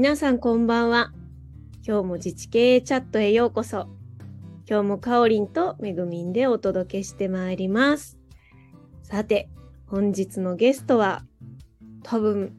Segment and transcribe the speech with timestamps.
[0.00, 1.10] 皆さんこんばんは。
[1.84, 3.88] 今日も自治経営チャットへようこそ。
[4.64, 8.16] 今日もかおりんとめぐみんでお届けしてまいります。
[9.02, 9.48] さて、
[9.88, 11.24] 本日のゲストは、
[12.04, 12.54] 多分、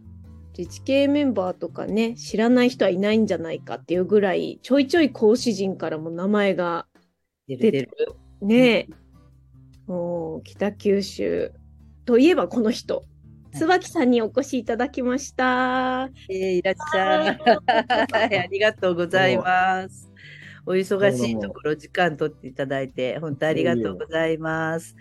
[0.57, 6.88] 自治経営メンバーとかね、知らない人はいないんじゃないかっていうぐらい、ちょいちょい講師陣からも名前が
[7.48, 7.90] 出る出る。
[8.42, 8.88] ねえ、
[9.88, 11.54] もう北九州
[12.04, 13.06] といえばこの人、
[13.52, 16.10] 椿さんにお越しいただきました。
[16.28, 17.40] えーいらっしゃい。
[18.38, 20.12] ありがとうございます。
[20.66, 24.96] お忙しいところ時間取っていただいて、本当ありがとうございます。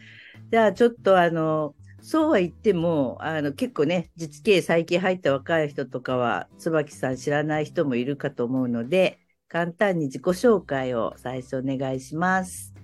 [0.50, 12.74] じゃあちょっとあの、そうは言っても、あの結構ね、自治系最近入った若い人とかは、椿さん知らない人もいるかと思うので、簡単に自己紹介を最初お願いします。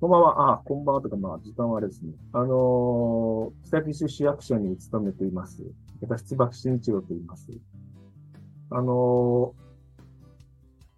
[0.00, 0.52] こんばんは。
[0.54, 2.14] あ、こんばんはとか、まあ、時間はですね。
[2.32, 5.62] あのー北九州市役所に勤めています。
[6.00, 7.46] 私、椿慎一郎と言います。
[8.70, 9.60] あのー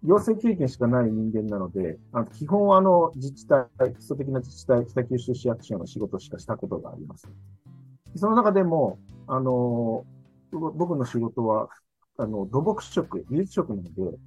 [0.07, 7.27] 行政経験しかない人間なので、あの基本はあの、自治体、基礎的な自治体、北九州市役所の仕事しかしたことがあります。
[8.15, 11.67] その中でも、あのー僕の仕事は、
[12.17, 14.17] あの、土木職、技術職なので、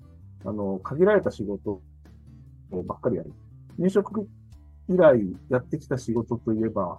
[0.45, 1.81] あの、限られた仕事
[2.71, 3.33] ばっかりやる。
[3.79, 4.29] 入職
[4.89, 6.99] 以来やってきた仕事といえば、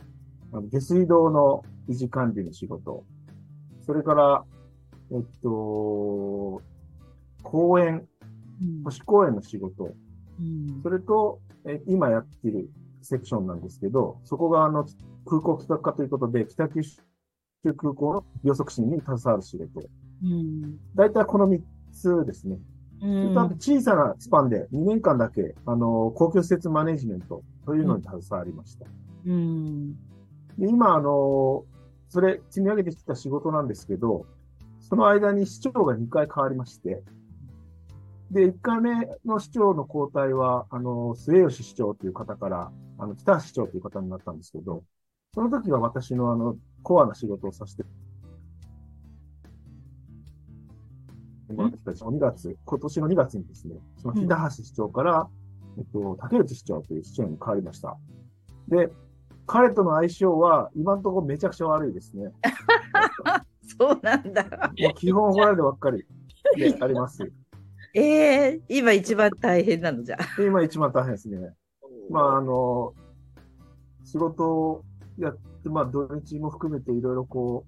[0.71, 3.03] 下水道の維持管理の仕事、
[3.85, 4.43] それから、
[5.11, 6.61] えっと、
[7.43, 8.07] 公園、
[8.83, 9.93] 都市公園の仕事、
[10.39, 10.81] うん。
[10.83, 12.69] それと、え今やっている
[13.01, 14.85] セクションなんですけど、そこがあの
[15.25, 16.97] 空港企画課ということで、北九州
[17.77, 19.87] 空港の予測士に携わる仕事。
[20.23, 20.77] うん。
[20.95, 22.57] 大体この3つですね。
[23.01, 23.35] うん。
[23.59, 28.85] 小さなスパンで2年間だけ、あの、公共施設マネジメントというのに携わりました。
[29.25, 29.93] うん。
[30.57, 31.65] で今、あの、
[32.07, 34.25] それ積み上げてきた仕事なんですけど、
[34.79, 37.03] その間に市長が2回変わりまして、
[38.31, 44.83] で、1回目の市長の交代は、あの、末吉市長という方から、あの、北橋市長という方になったんですけど、
[45.33, 47.83] その時は私のあの、コアな仕事をさせて
[51.53, 55.27] もらってきた2月、今年の2月にですね、その北橋市長から、
[55.77, 57.97] えっと、竹内市長という市長に変わりました。
[58.67, 58.89] で、
[59.45, 62.31] 彼との相性は今のところめちゃくちゃ悪いですね。
[63.79, 64.43] そうなんだ。
[64.79, 66.05] もう基本怒られるばっかり
[66.55, 67.31] で あります。
[67.93, 70.17] ええ今一番大変なのじゃ。
[70.37, 71.55] で今一番大変ですね。
[72.09, 72.93] まあ、あの、
[74.03, 74.83] 仕事を
[75.17, 77.65] やって、まあ、土日も含めていろいろこ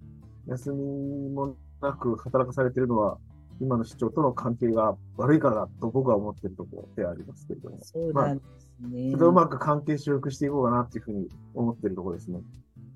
[0.48, 3.18] う、休みもなく働かされているのは、
[3.62, 9.12] 今の市長との関係が悪いからだと僕は思っているところでありますけれども、そうなんですね。
[9.12, 12.40] それをうまく関係修復していこうかなっていうふうに思っているところですね。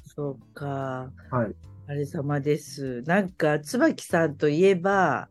[0.06, 1.12] そうか。
[1.32, 1.56] はい。
[1.88, 3.02] あれ様です。
[3.02, 5.30] なんか、椿さんといえば、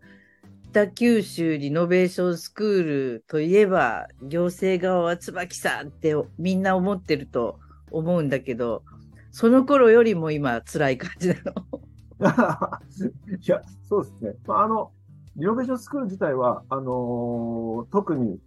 [0.70, 7.58] 北九州リノベーションスクールといえば、行政側は椿さんってみんな思ってると
[7.90, 8.82] 思うんだけど、
[9.30, 11.80] その頃よりも今辛い感じなの。
[13.40, 14.34] いや、そうですね。
[14.46, 14.92] まあ、あの、
[15.36, 18.38] リノベーションスクール自体は、あのー特に、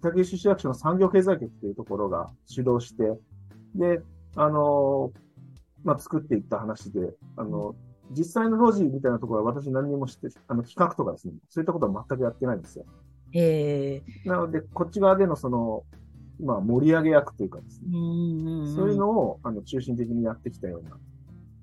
[0.00, 3.12] 北九州市役所の産業経済局というところが主導して、
[3.74, 4.00] で、
[4.34, 5.18] あのー
[5.84, 7.74] まあ、作っていった話で、あの、
[8.10, 12.84] 実際の路地みたいなところは私何にもして、あの、企画とかですね、そういったことは全くやってないんですよ。
[13.32, 15.84] ええなので、こっち側でのその、
[16.40, 20.96] まあ、盛り上げ役というかですね、うんそういうのを、あの、中心的にやってきたような。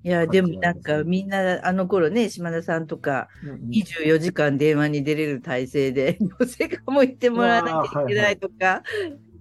[0.04, 8.82] いや、でもなんかみんなあの頃ね、島田さんとかうん24時間電話に出れる体制で、行政課も行ってもらわなきゃいけないとか、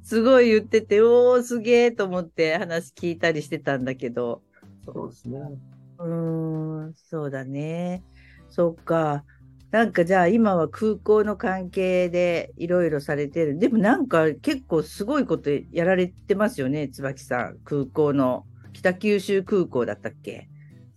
[0.03, 4.43] すごい言ってて、おー、すげえと思って話聞いたりしてたんだけど、
[4.85, 5.39] そうですね。
[5.99, 8.03] うーん、そうだね。
[8.49, 9.25] そっか。
[9.71, 13.57] なんかじゃあ今は空港の関係でいろいろされてる。
[13.57, 17.59] でもなんか結構すごいことやられてますよね、椿さん。
[17.63, 18.45] 空港の。
[18.73, 20.49] 北九州空港だったっけ？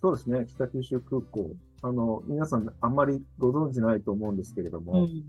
[0.07, 1.51] そうですね、北九州空港。
[1.83, 5.25] あの、皆さんあんまりご存知ないと思うんですけれども、ん。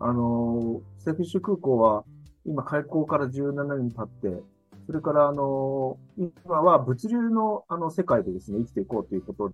[0.00, 2.04] あの、北九州空港は
[2.44, 4.42] 今開港から17年経って、
[4.84, 9.44] それからあの、今は物流のあの世界でですね、生きていこうということ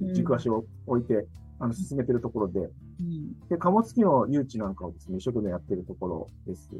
[0.00, 1.26] うん軸足を置いて、
[1.58, 6.70] あの、進めているところで、うんで、貨物機の誘致なんかをですね、一生懸命やっているところです。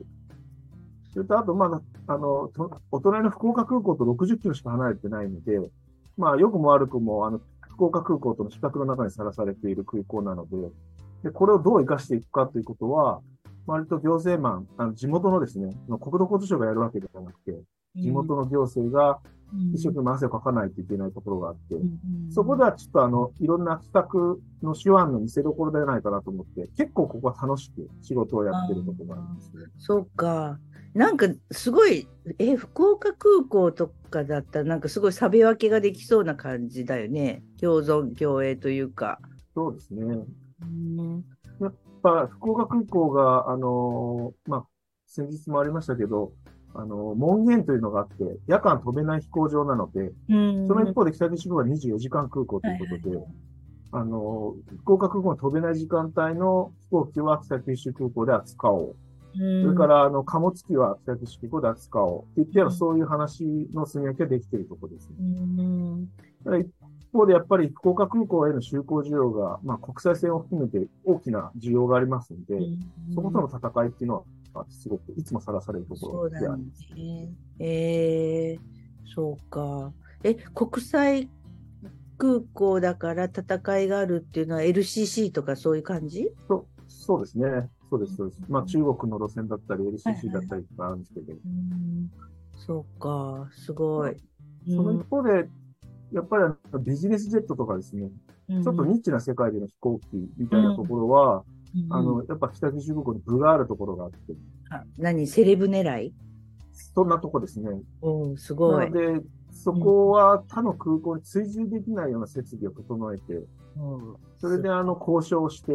[1.12, 5.60] それと、あと、まあ、あの、とお隣の福岡空港と60キロしか離れてないので、
[6.22, 10.56] まあ、良くも悪くも、あの、福岡空港との比較の中にさらされている空港なので、
[11.24, 13.20] で、これをどう活かしていくかということは、
[13.66, 17.60] 割と行政マン、あの地元のですね、国土交通省がやるわけではなくて、
[17.96, 19.18] 地元の行政が
[19.52, 21.98] うん一生懸命汗をかかないといけないところがあって、うん
[22.30, 29.64] そこではちょっとあの、いろんな企画の手腕の見せ所ではないかなと思って、結構ここは楽しく仕事をやってるところなんですね。
[29.78, 30.58] そうか。
[30.94, 32.06] なんかすごい、
[32.38, 37.42] え、福岡空港とかだったら、なんかすごいサビ分けができそうな感じだよね。
[37.60, 39.18] 共存共栄というか。
[39.54, 40.02] そうですね。
[40.60, 41.24] うん
[41.60, 44.66] やっぱ福岡空港が、あのーまあ、
[45.06, 46.32] 先日もありましたけど、
[46.74, 48.14] あのー門限というのがあって、
[48.46, 53.18] 夜間飛べない飛行場なので、うんその一方で北九州空港は24時間空港ということで、
[53.92, 58.96] あのー福岡空港の飛べない時間帯の飛行機は北九州空港で扱おう。
[59.38, 62.22] うんそれから、あの、貨物機は北九州空港で扱おう。
[62.22, 65.16] って言ってやるうんそういう話の積み分けができているところですね。
[65.18, 66.08] うん
[66.44, 66.68] ただ一
[67.12, 72.58] 方でやっぱり福岡空港への就航需要が、まあ国際線を含めて大きな需要がありますので、
[73.14, 74.24] そことの戦いっていうの
[74.54, 76.82] は、すごくいつもさらされるところであります。
[76.94, 77.28] ね。
[77.58, 79.92] えー、そうか。
[80.24, 81.28] え、国際
[82.18, 86.28] 空港だから戦いがあるっていうのは LCC とかそういう感じ？
[86.48, 87.68] そうそうですね。
[87.92, 88.40] そうです、そうです。
[88.48, 92.10] まあ中国の路線だったり、はい LCC だったりとかあるんですけど、うん。
[92.56, 94.16] そうか、すごい。
[94.66, 95.46] その一方で、
[96.10, 98.10] やっぱりビジネスジェットとかですね、
[98.48, 98.62] うん。
[98.62, 100.06] ちょっとニッチな世界での飛行機
[100.38, 101.44] みたいなところは、
[101.74, 101.92] うん。
[101.94, 104.16] あの、やっぱ北九州空港に部があるところがあって、
[104.70, 105.26] あ何？
[105.26, 106.14] セレブ狙い？
[106.94, 107.70] そんなとこですね。
[108.02, 108.76] うん、すご。
[108.76, 113.46] ないので、そこは他の空港に追従できないような設備を整えて、うん
[114.38, 115.72] それであの交渉して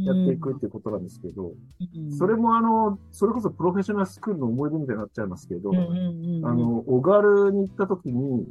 [0.00, 1.52] やっていくっていうことなんですけど、
[1.94, 8.46] うんそれもあの、それこそプロフェッショナルスクールの思い出みたいになっちゃいますけど、うんうんうんあの、小軽に行った時に、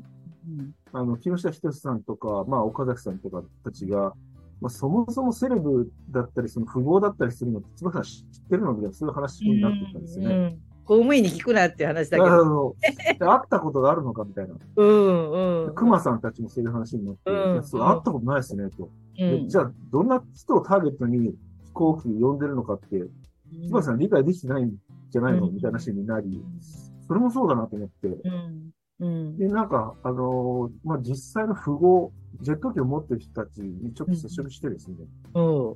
[0.47, 4.13] うんあの、木下仁さんとか、まあ、岡崎さんとかたちが、
[4.61, 10.57] まあ、そもそもセレブだったり、その富豪だったりするのって、つばさん知ってるのみたいな、そういう話になってきたんですよね。
[10.89, 12.75] うんうん公務員に聞くなっていう話だけあど。
[13.19, 14.55] 会ったことがあるのかみたいな。
[14.75, 15.75] うんうん。
[15.75, 18.89] 熊さんたちもそういう話になって、うんいやそう会ったことないですね、と。
[19.19, 19.43] うん。
[19.43, 23.05] でじゃあ、どんな人をターゲットに飛行機呼んでるのかって、
[23.67, 24.73] つばさん理解できてないん
[25.11, 25.47] じゃないの？
[25.47, 25.53] うん。
[25.53, 26.43] みたいな話になり、
[27.07, 28.07] それもそうだなと思って。
[28.07, 28.71] うん。
[28.99, 29.37] うん。
[29.37, 32.11] で、なんか、あのーまあ、実際の富豪、
[32.41, 34.95] ジェット機を持ってる人たちにちょっと接触してですね、
[35.35, 35.75] うん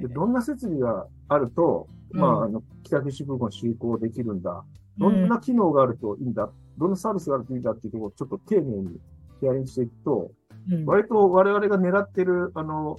[0.00, 2.42] でどんな設備があると、まうん。
[2.42, 4.64] あ、あの、北九州空港に就航できるんだ、
[4.98, 9.00] どんな機能があるといいんだ、どんなサービスがあるといいんだっていうところをちょっと丁寧に
[9.40, 10.30] ヒアリングしていくと、
[10.70, 10.84] うん。
[10.84, 12.98] 割と我々が狙ってる、あの、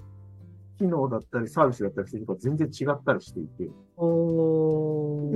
[0.77, 3.69] 機能だったりサービスだったりするとか全然違ったりしていて、で、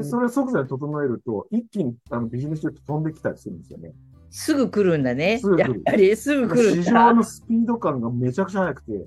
[0.03, 3.93] それを即座に整えると、一気にあのビジネスジェット飛んできたりするんですよね。
[4.29, 5.39] すぐ来るんだね。
[5.39, 5.57] すぐ。
[5.57, 5.73] 来る。
[5.73, 7.07] やっぱりすぐ来るん市だ。
[7.07, 9.05] 場のスピード感がめちゃくちゃ速くて、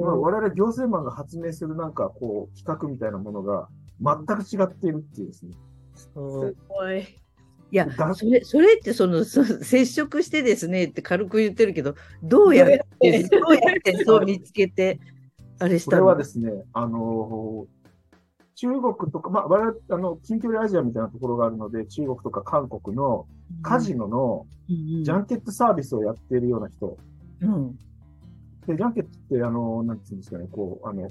[0.00, 3.68] まあ、我々行政マンが発明するなんかこう企画みたいなものが
[4.00, 5.52] 全く違っているっていうですね。
[5.94, 7.00] すごい。
[7.70, 15.00] いや、だそれ、それってその、そ 接触してですねって軽く言ってるけど、どうやって、どうやってそう見つけて、
[15.58, 17.82] あれしこれたのはですね、あのー
[18.54, 23.26] 中国とか、まあ、我々、あの、近距離アジアみたいなところがあるので、中国とか韓国の
[23.62, 26.96] カジノのうんジャンケットサービスをやっているような人。
[28.62, 31.08] うんで、ジャンケットって、あの、なんていうんですかね、こう、あの、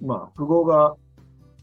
[0.00, 0.96] まあ、富豪が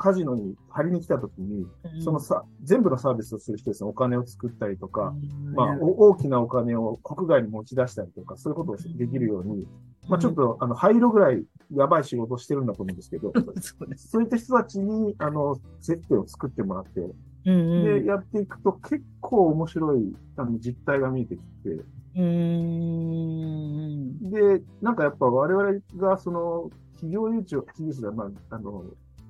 [0.01, 1.67] カジノに張りに来た時に、
[2.03, 5.13] そのさ、全部のサービスをする人ですね、お金を作ったりとか、
[5.55, 9.67] まあ、お大きなお金を国外に持ち出したりとか、そういうことをできるように、
[10.07, 13.31] まあ、ちょっと、あの、灰色ぐらいやばい仕事をしてるんだと思うんですけど、
[13.95, 17.07] そういった人たちに、あの、設定を作ってもらって、
[17.45, 21.83] で、やっていくと結構面白い、あの、実態が見えてきて、
[22.15, 24.31] うーん。
[24.31, 28.85] で、なんかやっぱ我々がその、企業誘致を、企業誘致だ、まあ、あの、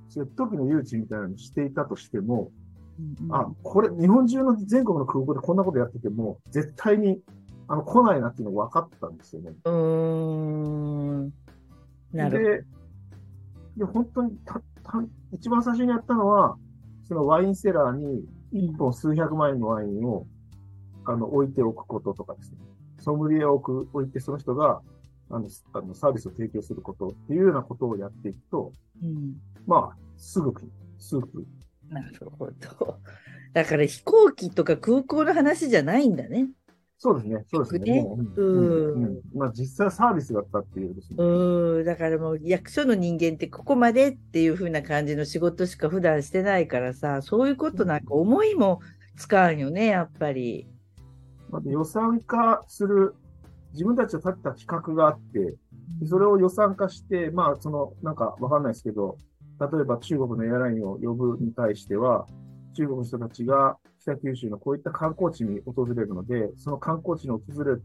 [0.10, 2.52] そういう時の誘致みたいなのをしていたとしても、
[3.32, 7.20] あ、これ、日本中の全国の空港でこんなことやってても、絶対に、
[7.68, 9.54] あの、来ないなっていうのが分かったんですよね。
[9.64, 11.32] うーん。
[12.12, 12.68] なる
[13.76, 16.58] で、で、本当にた、た、一番最初にやったのは、
[17.08, 20.28] そのワインセラーに一本数百万円のワインを、
[21.06, 22.58] あの、置いておくこととかですね。
[23.02, 24.82] ソムリエを置く、置いてその人が、
[25.30, 28.72] あの、あのサービスを提供することっていうようなことをやっていくと、
[29.04, 31.48] うんまあ、すぐ来る、すぐ来る。
[31.90, 32.54] なるほど。
[33.54, 36.50] だから飛行機とか空港の話じゃないんだね。
[37.04, 37.94] そうですね、そうですね。
[37.96, 41.16] ねもううんうんうんまあ、実際はサービスだったっていうですね。
[41.18, 41.84] うん。
[41.84, 48.82] だからもう役所の人間ってここまでっていう風な感じの仕事しか普段してないからさ、そういうことなんか思いも
[49.18, 50.68] つかんよね、やっぱり。
[51.52, 53.16] まあ、予算化する、
[53.74, 55.58] 自分たちが立てた企画があって、
[56.00, 59.18] でそれを予算化して、まあ、その、なんかわかんないですけど、
[59.60, 62.26] 例えば中国のエアラインを呼ぶに対しては、
[62.74, 67.84] 中国の人たちが北九州のこういった観光地に訪れるので、その観光地に訪れる、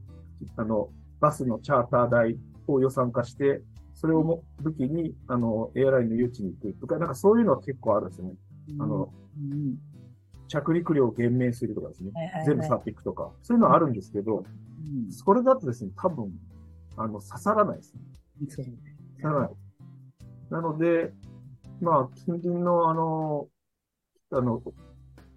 [0.56, 0.88] あの、
[1.20, 3.62] バスのチャーター代を予算化して、
[3.94, 8.34] それをも武器に、あの、エアラインの誘致に行くとか、なんかそういうのは結構あるんですよね。
[8.78, 9.76] あの、うん
[10.48, 12.10] 着陸料を減免するとかですね。
[12.14, 12.46] はいはいはい。
[12.46, 15.12] 全部去っていくとか、そういうのはあるんですけど、うん。
[15.12, 16.32] それだとですね、多分、
[16.96, 18.00] あの、刺さらないですね。
[18.48, 19.50] 刺さらない。
[20.50, 21.12] なので、
[21.80, 23.48] まあ、近隣の、あの、
[24.30, 24.62] あの、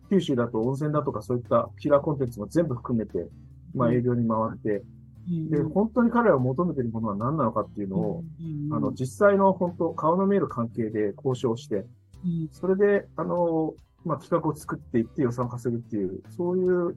[0.10, 3.28] 九州だと温泉だとかそういったキラーコンテンツも全部含めて、
[3.76, 4.84] まあ営業に回って、
[5.28, 8.24] で、本当に彼らが求めているものは何なのかっていうのを、
[8.72, 11.86] あの、実際の本当、顔の見える関係で交渉して、
[12.52, 13.76] それで、あの、
[14.06, 16.96] まあ、企画を作っていって予算稼ぐっていう、そういう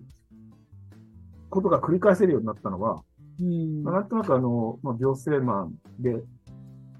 [1.51, 3.03] ことが繰り返せるようになったのは、
[3.41, 3.83] うん。
[3.83, 6.23] まあ、なんとなくあの、まあ、行政マンで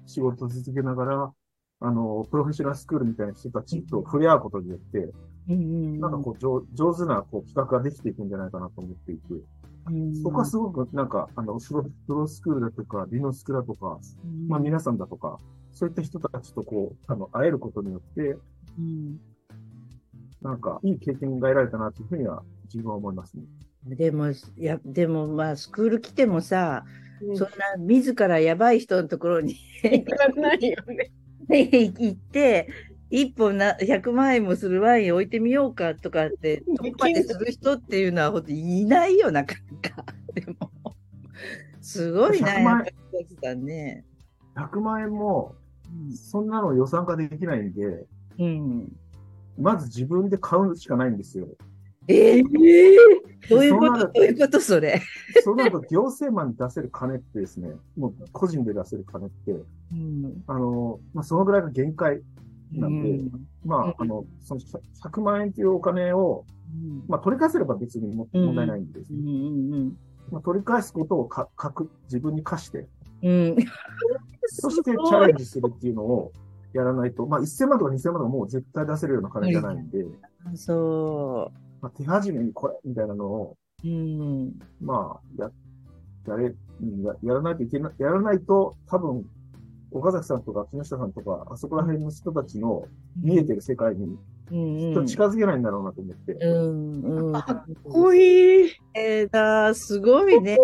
[0.05, 1.33] 仕事を続けながら、
[1.79, 5.09] あの、プロフェッショナルスクールみたいな人たちと触れ合うことによって、
[5.49, 9.21] うんなんかこう上、上手なこう企画ができていくんじゃないかなと思っていて、
[10.23, 13.99] そこはすごくなんか、あの、プロプロスクールだとか、リノスクだとか、
[14.47, 15.37] まあ皆さんだとか、
[15.73, 18.37] そういった人たちとこう、あの、会えることによって、
[18.79, 19.19] うん
[20.43, 23.43] なんか、いい経験が得られたなというふうには自分は思いますね。
[23.85, 27.03] でも、いや、でもまあ、スクール来てもさ、うん
[27.37, 31.09] そんな自らやばい人のところに行かないよね。
[31.47, 32.67] 行って、
[33.09, 40.05] 一本な100万円もするワイン置いてみようかとかって、そこまでする人っていうのは本当いないよ、なかなか。
[40.33, 40.71] でも、
[41.79, 44.05] すごいな、100万やっぱり小木さんね。
[44.55, 45.55] 100万円も、
[46.15, 48.05] そんなの予算化できないんで、
[48.39, 48.91] うん。
[49.57, 51.47] まず自分で買うしかないんですよ。
[52.07, 52.43] えー、
[53.49, 54.07] どういうこと？
[54.07, 55.01] どういうことそれ？
[55.43, 60.43] そうなると行政マンに出せる金ってですね、もう個人で出せる金って、うん。
[60.47, 62.21] あの、まあ、そのぐらいが限界
[62.73, 63.31] なんで、うん
[63.63, 64.61] まあ、あの、その
[65.01, 66.45] 100万円というお金を、
[67.07, 69.21] まあ、取り返せれば別に問題ないんですうね。
[69.21, 69.97] ん
[70.31, 72.87] まあ、取り返すことをか、かく、自分に課して、
[73.21, 73.55] うんうん。
[74.47, 76.33] そしてチャレンジするっていうのを
[76.73, 80.05] やらないと、まあ、1000万とか2000万とかもう絶対出せるような金じゃないんで、
[80.55, 81.51] そ
[81.81, 83.87] まあ、手始めにこれ、みたいなのを、う。
[83.87, 84.59] うん。
[84.81, 85.51] まあ、や、
[86.27, 89.25] やれ、うんややらないといけない、やらないと、多分、
[89.91, 92.85] 岡崎さんとか木下さんとか、あそこら辺の人たちの
[93.21, 94.17] 見えてる世界に、うん
[94.51, 96.33] きっと近づけないんだろうなと思って。
[96.33, 97.33] うんうん。
[97.33, 98.71] かっこいい。
[98.93, 100.57] えーだ、すごいね。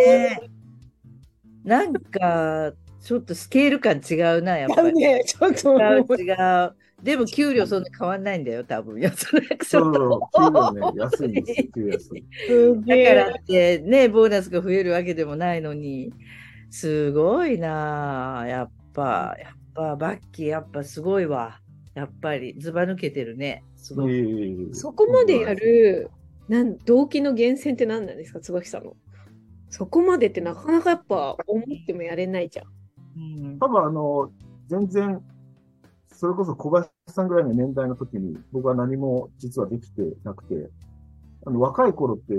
[1.64, 4.94] なんか、ちょっとスケール感違うな、やっぱり。
[4.94, 6.32] ね、ちょっと違う違
[6.66, 6.76] う。
[7.02, 9.00] でも給料そんな変わんないんだよ、多分。
[9.00, 12.26] いや、それそうそそうう、給料ね、安いんですよ、給料安い。
[12.86, 13.32] だからえ。
[13.32, 16.16] ってね、ボーナスが増えるわけでもないのに、
[16.70, 21.62] すごいなあやっぱ、やっぱ、バッキー、やっぱすごいわ。
[21.96, 23.66] やっぱり、ずば抜けてるね。
[23.76, 24.74] すごい。
[24.74, 26.12] そこまでやる、
[26.48, 28.98] なん動機の源泉って何なんですか、椿さんの。
[29.70, 32.66] そこまでってなかなかやっぱ思ってもやれないじゃん。
[33.20, 34.32] うん多分あの、
[34.68, 35.22] 全然、
[36.12, 40.70] それこそ小林さんぐらいの年代の時に、僕は何も実はできてなくて、
[41.46, 42.34] あの、若い頃って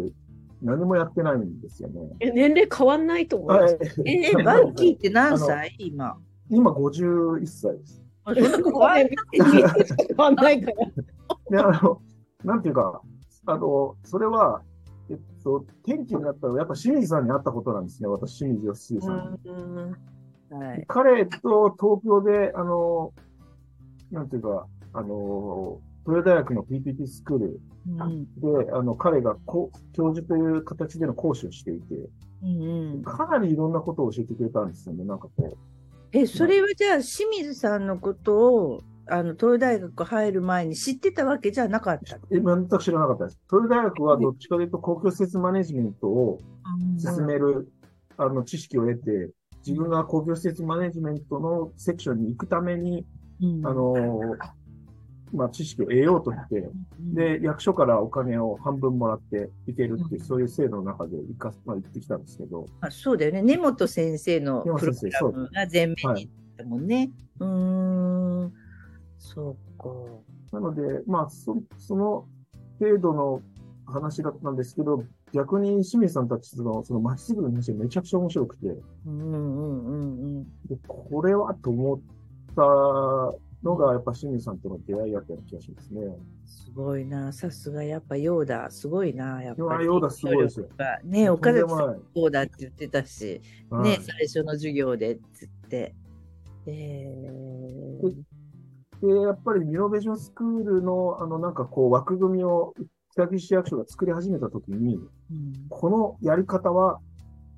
[0.63, 2.01] 何もやってないんですよね。
[2.21, 3.79] え年齢変わんないと思います。
[4.05, 5.75] え ー、バッキーって何歳？
[5.79, 6.17] 今。
[6.49, 8.63] 今51歳です。
[8.63, 9.11] 怖い。
[9.33, 10.87] 変わんないから。
[11.51, 12.01] で、あの、
[12.45, 13.01] なんていうか、
[13.47, 14.63] あの、それは、
[15.09, 19.51] えっと、転機になったのは、やっぱ清水さんに会ったことなんですね、私、清水義重さんに。
[19.51, 19.97] うん
[20.50, 20.85] はい。
[20.88, 23.12] 彼と東京で、あの、
[24.11, 28.25] なんていうか、あの、豊田大学の PPT スクールうん
[28.64, 31.95] で、あの、彼がこう教授という形での講師をしていて、
[32.42, 32.62] うん
[32.95, 35.57] うんかなりいろんなことを教えてくれたんですよね、なんかこ
[36.12, 42.16] え、それはじゃあ、清水さんのことを、あの、東大学入る前に知ってたわけじゃなかった？
[42.30, 43.38] え、全く知らなかったです。
[43.52, 46.38] 豊田大学はどっちかというと公共施設マネジメントを
[46.99, 47.71] 進める、
[48.16, 49.30] あの、知識を得て、
[49.67, 53.05] 自分が公共施設マネジメントのセクションに行くために、
[53.43, 54.37] うんあ、の、
[55.33, 63.43] まあ、知識を得ようとして、で、役所からお金を半分もらっていけるっていう、うんそういう制度の中で行か、まあ、行ってきたんですけど、あそうだよね。
[63.43, 67.11] 根本先生のプログラムが前面に行ったもんね。
[67.38, 68.52] うーん。
[69.19, 69.88] そうか。
[70.52, 72.26] なので、まあ、そその
[72.79, 73.43] 程度の
[73.87, 78.67] 話だったんですけど、逆に清水さんたちのその街づくりの話がめちゃくちゃ面白くて、
[79.07, 80.45] うんうんうんうん。
[80.67, 82.01] でこれはと思っ
[82.57, 82.63] た
[83.63, 86.01] のが、やっぱ清水さんとの出会いだったような気がしますね。
[86.47, 87.33] すごいな。
[87.33, 89.43] さすが、やっぱヨーダ、すごいな。
[89.43, 89.87] やっぱり。
[89.87, 90.69] ヨーダすごいですよ。
[91.05, 95.95] ね、岡崎さんとんでもないそうだって言ってたし、はいね、最初の授業でっつって。
[96.67, 98.25] えー
[99.03, 102.75] で、やっぱりミノベーションスクールの、あの、なんかこう、枠組みを
[103.13, 107.01] 北九州市役所が作り始めたときに、うんこのやり方は、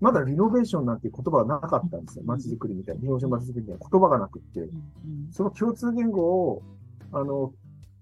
[0.00, 2.24] まだリノベーションなんていう言葉はなかったんですよ。
[2.26, 3.00] 街づくりみたいな。
[3.00, 4.68] リノベーション街づくりみたいな言葉がなくって。
[5.30, 6.62] その共通言語を、
[7.12, 7.52] あの、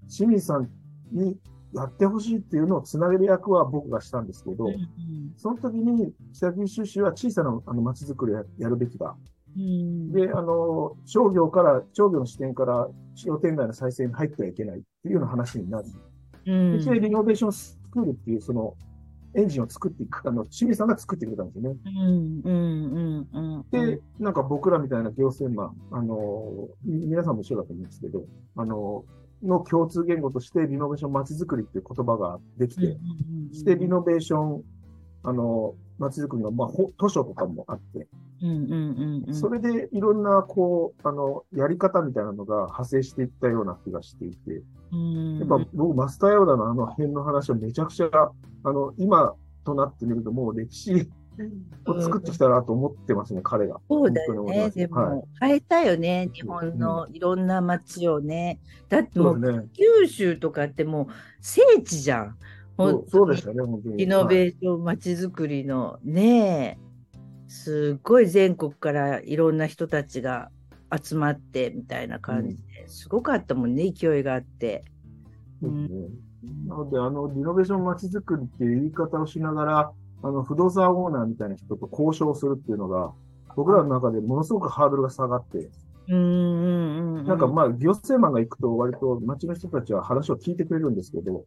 [0.08, 0.70] 清水さん
[1.12, 1.38] に
[1.72, 4.66] やってほしいっていうのをつなげる役は僕がしたんですけど、
[5.36, 9.16] その時に北九州市は小さなあの街づくりをややるべきだ。
[9.56, 15.88] うんで、あの、商業から、商業の視点から商店街の再生に入ってはいけないっていうような話になり、
[16.46, 18.74] うんでそれでリノベーションスクールっていうその
[19.34, 21.76] エンジンを作っていく、あの、清水さんが作ってくれたんですよね。
[21.86, 28.24] うんうんうんうんで、なんか僕らみたいな行政マン、あの、み皆さんも一緒だと思うんですけど、
[28.56, 29.04] あの、
[29.42, 32.98] の共通言語としてリノベーション街づくりっていう言葉ができて、
[33.52, 34.62] してリノベーション、
[35.22, 38.29] あの、街づくりの、まあ、ほ図書とかもあって、うんうんうんうん
[39.32, 48.08] それでいろんな、こう、あの、やり方みたいなのが派生していったような気がしていて、うんやっぱ僕、マスターヨーダのあの辺の話はめちゃくちゃ、
[48.64, 51.10] あの、今となってみるともう歴史
[51.86, 53.78] を作ってきたなと思ってますね、彼が。
[53.88, 54.70] そうだよね。
[54.70, 56.30] でも、はい変えたよね。
[56.32, 58.58] 日本のいろんな街をね。
[58.88, 59.68] だってもう。
[59.72, 61.06] 九州とかってもう
[61.40, 62.36] 聖地じゃん。
[62.78, 63.96] そうそうでしたね、本当に。
[63.98, 66.78] リノベーション街づくりのね
[67.50, 70.52] すっごい全国からいろんな人たちが
[70.96, 74.84] 集まってみたいな感じで、すごかったもんね、勢いがあって。
[75.60, 76.08] そうですね。
[76.68, 79.92] なので、あの、リノベーション街づくりっていう言い方をしながら、
[80.22, 83.12] あの、不動産オーナーみたいな人と交渉するっていうのが、
[83.56, 85.70] 僕らの中でものすごくハードルが下がって、
[86.06, 87.26] うんうんうん。
[87.26, 91.44] なんかまあ、行政マンが行くと割と街の人たちは話を聞いてくれるんですけど、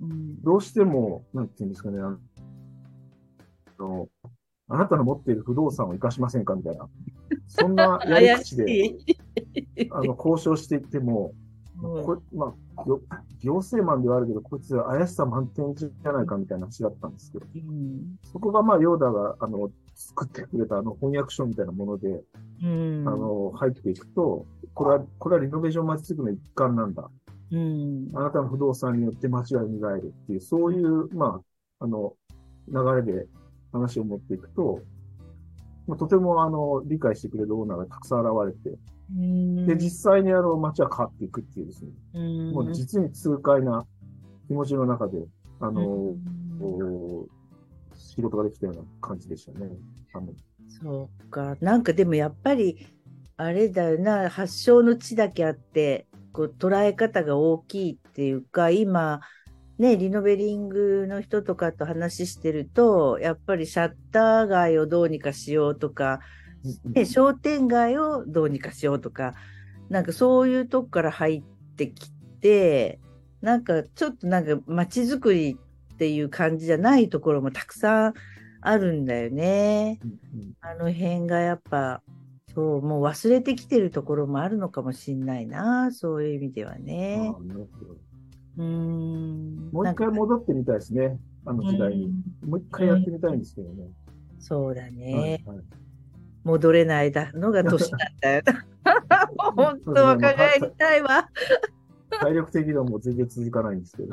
[0.00, 2.16] うんどうしても、なんていうんですかね、あ
[3.78, 4.08] の、
[4.72, 6.54] あなたの持っている不動産を生かしませんか？
[6.54, 6.88] みたいな。
[7.46, 8.96] そんなやり怪口で。
[9.90, 13.00] あの、交渉していっても、うんこれ、まあ、よ
[13.40, 22.22] 行政マンではあるけど、こいつ怪しさ満点じゃないかみたいな話だったんですけど、うんそこがまあ、ヨーダが、あの、作ってくれたあの翻訳書みたいなもので、
[22.62, 27.10] うんあの、入っていくと、これは、これはリノベーション街づくりの一環なんだ。
[27.50, 31.42] うんあなたの不動産によって街は蘇るっていう、そういう、ま
[31.80, 32.14] あ、あの、
[32.68, 33.26] 流れで
[33.72, 34.80] 話を持っていくと、
[35.86, 38.78] まあ、とてもあの、理解してくれるオーナーがたくさん現れて、
[39.16, 39.66] うん。
[39.66, 42.52] で、実際にあの、街は変わっていくっていうですね、うん。
[42.52, 43.84] もう実に痛快な
[44.46, 45.18] 気持ちの中で、
[45.60, 46.14] あの、
[47.94, 49.70] 仕事ができたような感じでしたね。
[50.14, 50.28] あの。
[50.68, 51.56] そうか。
[51.60, 52.86] なんかでもやっぱり、
[53.36, 59.20] あれだよな、発祥の地だけあって、こう捉え方が大きいっていうか、今、
[59.78, 66.20] ね、リノベリングの人とかと話してると、やっぱりシャッター街をどうにかしようとか、
[66.84, 69.34] ね、商店街をどうにかしようとか、
[69.88, 71.42] なんかそういうとこから入っ
[71.76, 73.00] てきて、
[73.40, 75.56] なんかちょっとなんか街づくり
[75.94, 78.14] っていう感じじゃないところもたくさん
[78.60, 79.98] あるんだよね。
[80.04, 82.02] うんうんあの辺がやっぱ、
[82.54, 87.34] そう、もう忘れてきてるところもあるのかもしんないな、そういう意味ではあね。
[88.58, 89.70] うーん。
[89.72, 91.18] もう一回戻ってみたいですね。
[91.44, 92.08] あの時代に。
[92.46, 93.88] もう一回やってみたいんですけどね。
[94.38, 95.42] そうだはいね。
[95.46, 95.60] はい
[96.44, 98.66] 戻れないだのが年なんだよな。
[99.54, 101.28] 本当若返りたいわ。
[102.20, 104.08] 体力的にはもう全然続かないんですけど。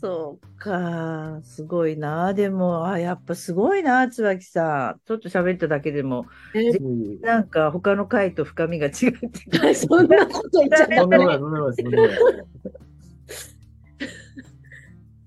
[0.00, 2.32] そうか、すごいな。
[2.32, 5.00] でも、あ、やっぱすごいな、椿さん。
[5.04, 9.74] ちょっと喋っただけでも、うんなんか他の回と深みが違って。
[9.74, 10.94] そんなこと言っちゃった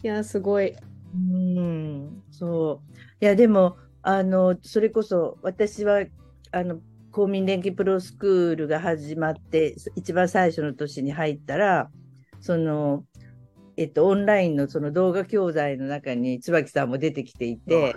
[0.04, 0.74] いや、すごい。
[1.14, 2.94] うん、そう。
[3.20, 6.06] いや、でも、あの、それこそ、私は、
[6.52, 6.80] あの、
[7.12, 11.92] 公民連携プロスクールが始まって、一番最初の年に入ったら、
[12.40, 13.04] その、
[13.82, 17.96] えっと、オンラインのその動画教材の中に椿さんも出てきていて、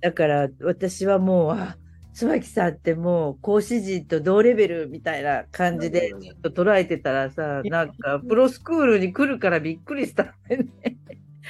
[0.00, 1.76] だから私はもう、あ
[2.12, 10.96] 椿さんってもう講師陣と同レベルみたいな感じでちょっと捉えてたらさ、なんかプロスクールに来るからびっくりしたんだよね。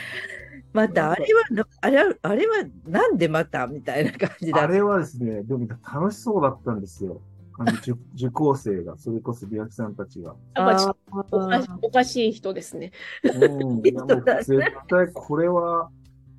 [0.73, 4.63] また、あれはな、あれは、あれはなんでまたみたいな感じだ。
[4.63, 7.21] あれはですね、でも楽しそうだったんですよ。
[7.61, 10.35] あの受 受講生が、それこそビアキさんたちが。
[10.57, 10.97] やっぱちあ
[11.31, 12.91] おかしおかしい人ですね。
[13.23, 15.91] うん、いやもう絶対これは、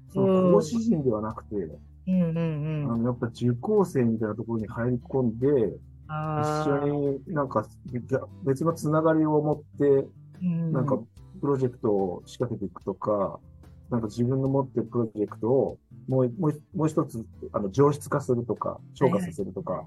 [0.09, 2.37] その講師陣ではなくて、うんうん
[2.85, 2.91] うん。
[2.91, 7.65] あのやっぱ受講生みたいなところに入り込んで、あ一緒になんか
[8.43, 10.07] 別のつながりを持って、
[10.41, 10.97] になんか
[11.39, 13.39] プロジェクトを仕掛けていくとか、
[13.91, 15.77] なんか自分の持ってるプロジェクトを
[16.07, 19.83] もうもうもう一つあの上質化するとか、消化させるとか、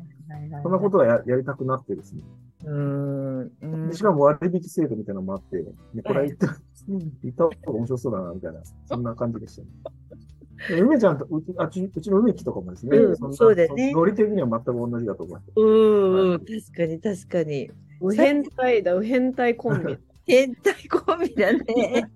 [0.63, 2.21] そんなことはややりたくなってですね。
[2.65, 5.57] うん、うんでしかも割引制度みたいなのもあって、
[5.95, 6.47] ね、これ行った、
[7.23, 9.69] 行った方が面白そうだな、みたいな、そんな感じでしたね。
[10.69, 15.53] で梅ちゃんと、うちあうちうちの梅木とかもですね、うんそうだよねノリ的には全く同じだと思います。
[15.57, 17.71] うんうん、確かに確かに。
[18.01, 19.99] 右変態だ、右変態コンビ。
[20.27, 22.11] 変態コンビだね。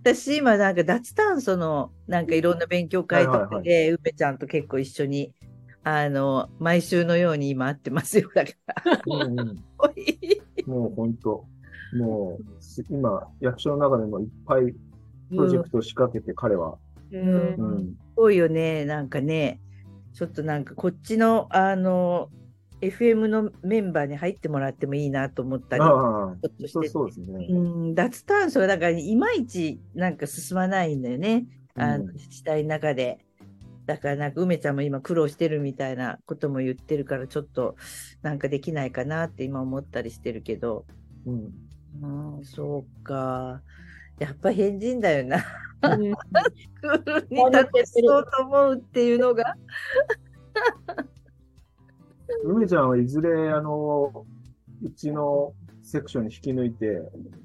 [0.00, 5.32] 私今なんか脱炭素のなんかいろんな勉強会とかはいはいはいで梅ちゃんと結構一緒に
[5.84, 8.52] あの毎週のように今会ってますよだか
[8.84, 9.02] ら。
[9.06, 9.56] うんうん
[10.66, 11.46] もう本当、
[11.96, 14.74] もう、す今、役所の中でもいっぱい
[15.30, 16.76] プロジェクトを仕掛けて、彼は。
[17.10, 17.86] ううんうん。
[17.86, 19.60] すごいよねなんかね
[20.12, 22.28] ちょっとなんかこっちのあの
[22.80, 25.82] FM のメンバーに入ってもらってもいいなと思ったり。
[25.82, 27.46] ちょっとしてそうそうですね。
[27.48, 33.18] うん、脱炭素がだからいまいちなんか進まないんだよね、あのうん自治体の中で。
[33.86, 37.74] だからなんか梅ちゃんも今苦労してるみたいなことも言ってるからちょっと
[38.20, 40.84] なんかできないかなって今思ったりしてるけど、
[41.24, 42.36] うん。
[42.36, 43.62] うん、そうか。
[44.18, 45.38] やっぱ変人だよな。
[45.38, 49.54] んクールに立てそうと思うっていうのが。
[52.44, 54.26] 梅ちゃんはいずれ、あの、
[54.82, 56.86] うちのセクションに引き抜いて、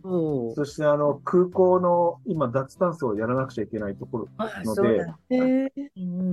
[0.03, 0.55] うん。
[0.55, 5.05] そしてあの、空港の今脱炭素をやらなくちゃいけないところ、あので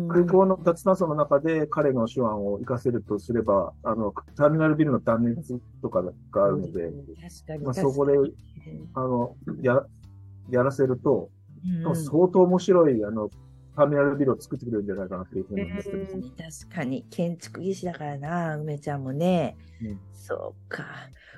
[0.08, 8.14] 空港の脱炭素の中で彼の手腕を活かせるとすれば、あの、ターミナルビルの断熱とかがあるので、確かにまあ、そこで、
[8.94, 9.86] あの、や、
[10.50, 11.30] やらせると、
[11.84, 11.96] うん。
[11.96, 13.30] 相当面白い、あの、
[13.80, 16.66] ターミナルビルを作ってくれるんじゃないかなっていうふうに思ってます。
[16.66, 17.04] 確かに。
[17.10, 20.00] 建築技師だからな梅ちゃんもね、うん。
[20.12, 20.84] そうか。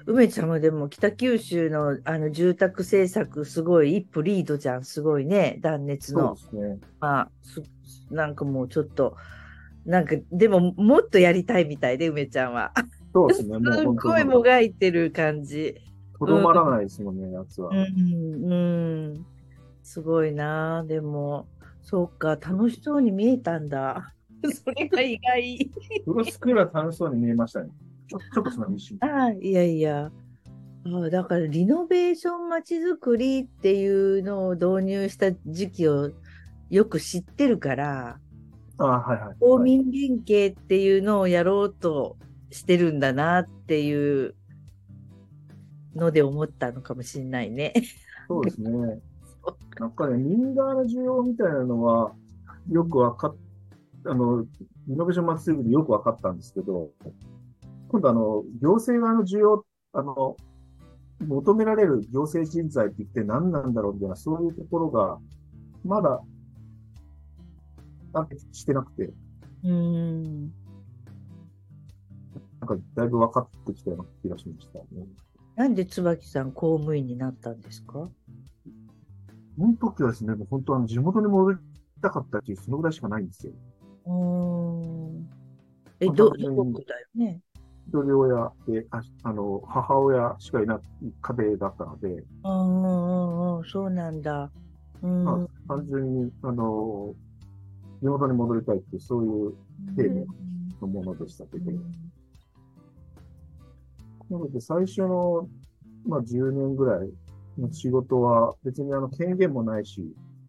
[0.07, 5.59] 梅ちゃんもでも北九州のあの住宅政策すごい一歩リードじゃんすごいね。
[5.61, 6.81] 断熱そうのですね。
[6.99, 7.63] まあす
[8.11, 9.17] なんかもうちょっと
[9.87, 12.73] なんかでももっとやりたいみたいで梅ちゃんは。
[13.15, 13.59] そうですね。
[13.59, 15.77] もうす本ごい当もがいてる感じ。
[16.19, 17.71] とどまらないですもんね、やつは。
[17.71, 18.55] うんう
[19.15, 19.27] ん。
[19.83, 20.85] すごいな。
[20.87, 21.49] でも
[21.83, 24.15] そうか楽しそうに見えたんだ
[24.65, 25.71] それが意外
[26.05, 27.71] フロスクールは楽しそうに見えましたね。
[28.09, 28.99] ちょちょっとその一瞬。
[29.01, 30.11] ああ、いやいや。
[30.85, 36.11] ああだからリノベーションまちづくりっていうのを導入した時期を
[36.71, 38.19] よく知ってるから、
[38.79, 39.37] あはいはい。
[39.39, 42.17] 公民連携っていうのをやろうと
[42.51, 44.35] してるんだなっていう
[45.95, 47.73] ので思ったのかもしれないね。
[48.27, 49.01] そうですね。
[49.79, 52.15] なんかね、民側の需要みたいなのは、
[52.71, 53.37] よくわかっ、
[54.07, 54.45] あの、
[54.89, 56.91] イノベーション祭りでよくわかったんですけど、
[57.89, 60.37] 今度あの、行政側の需要、あの、
[61.27, 65.19] 求められる行政人材って一体何なんだろうみたいな、そういうところが、
[65.85, 66.21] まだ、
[68.13, 69.13] なんてしてなくて、
[69.65, 70.43] うん。
[72.61, 75.07] なんかだいぶ分かってきたような気がしましたね。
[75.57, 78.09] なんで椿さん公務員になったんですか？
[79.57, 81.59] その時はですね、もう本当あの地元に戻り
[82.01, 83.27] たかったっていう、そのぐらいしかないん。
[83.27, 83.53] ですよ。
[84.07, 85.29] うん。
[86.01, 87.41] え、ど、単純にどこだよね。
[87.89, 90.79] 一人親で、ああの、母親しかいない
[91.21, 92.09] 家庭だったので、
[92.45, 92.83] うん。
[92.83, 93.59] うん。
[93.59, 94.23] うん、そうなん。
[94.23, 94.51] だ。
[95.03, 95.25] うん。
[95.25, 97.15] まあ、単純に、あの、
[98.01, 99.53] 地元に戻りたいっていう、そういう
[99.97, 100.35] テーマ
[100.81, 101.71] のものでしたけど、
[104.31, 105.49] なので最初の、
[106.07, 107.11] まあ、10年ぐらい
[107.59, 110.03] の仕事は、別にあの、権限もないし、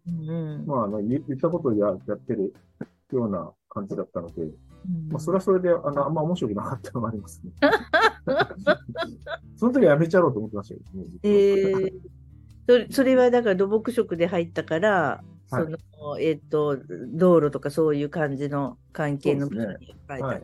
[0.06, 0.28] うん。
[0.28, 2.52] うんまあ、あの、言言ったことをややってる
[3.12, 5.08] ような感じだったので、うん。
[5.10, 7.52] まあ、それはそれで、あの、あんま面白くなかったのもありますね。
[9.56, 11.06] その時はやめちゃろうと思ってましたけどね。
[11.22, 12.00] えー
[12.66, 15.64] それそれはだから土木職で入ったから、はい。
[15.64, 16.78] そのえっ、と
[17.12, 20.18] 道路とかそういう感じの関係の部署そうですに書い。
[20.18, 20.40] てあ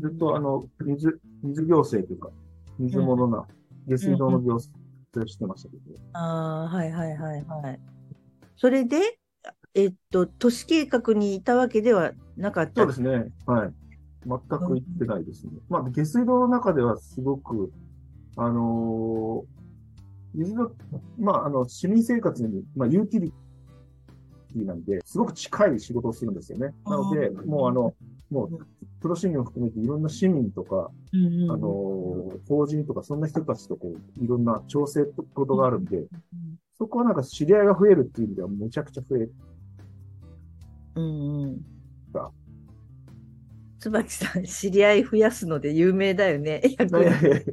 [0.00, 2.30] ずっとあの、水、水行政というか、
[2.78, 3.46] 水物な、
[3.86, 4.78] 下水道の行政
[5.18, 7.80] をしてましたけど、ああはいはいはいはい。
[8.56, 9.18] それで
[9.74, 12.82] えっ、と都市計画にいたわけではなかった？
[12.82, 13.32] そうですね。
[13.46, 13.72] はい。
[14.26, 15.52] 全く行ってないですね。
[15.68, 17.72] まあ、下水道の中ではすごく、
[18.36, 19.60] あのー
[20.32, 20.70] 水の、
[21.18, 26.72] まあ、あの、市民生活に、まあ、ユーティリティなんで、すごく近い仕事をするんですよね。
[26.84, 27.94] なので、うんもうあの、
[28.30, 28.58] もう、
[29.00, 32.10] プロ市民を含めていろんな市民とか、うんうんうんあのー
[32.48, 36.04] 法人とか、そんな人たちとこう、いろんな調整ことがあるんで、
[36.76, 39.28] そこはなんか知り合いが増えるっていう意味ではめちゃくちゃ増え
[40.96, 41.60] うんうん
[42.12, 42.32] か。
[43.78, 46.60] 椿さん、知り合い増やすので有名だよね。
[46.78, 47.44] 100,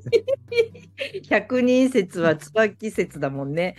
[1.24, 3.76] 100人説は椿説だもんね。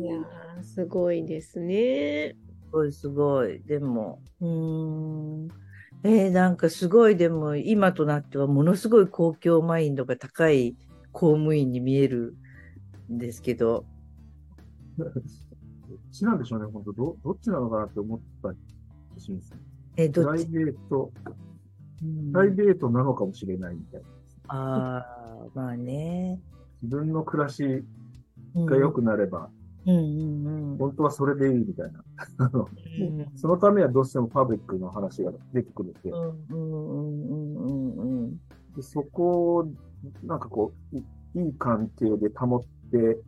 [0.00, 2.36] いやー、すごいですね。
[2.68, 3.60] すごいすごい。
[3.62, 5.48] でも、うーん。
[6.04, 10.76] えー、なんかすごい、でも今となってはものすごい公共マインドが高い
[11.12, 12.36] 公務員に見える
[13.10, 13.84] んですけど。
[14.96, 15.10] どっ
[16.12, 18.58] ちなんでしょうね、本当ど、どっちなのかなって思ったり
[19.20, 19.58] しますね。
[19.96, 21.12] えー、プライどっち、ベート、
[22.02, 24.06] うんプライベートなのかもしれないみたいな。
[24.48, 26.38] ああ、まあね。
[26.82, 27.84] 自分の暮らし
[28.54, 29.50] うんが良くなれば、
[29.86, 30.78] うんうんうん。
[30.78, 32.04] 本当はそれでいいみたいな。
[33.36, 38.36] そのためにはどうしてもパブリックの話が出てくるんで、うんうんうんうんうん。
[38.76, 39.68] でそこを、
[40.24, 41.02] なんかこう、い
[41.34, 42.60] いい関係で保っ
[42.90, 43.18] て、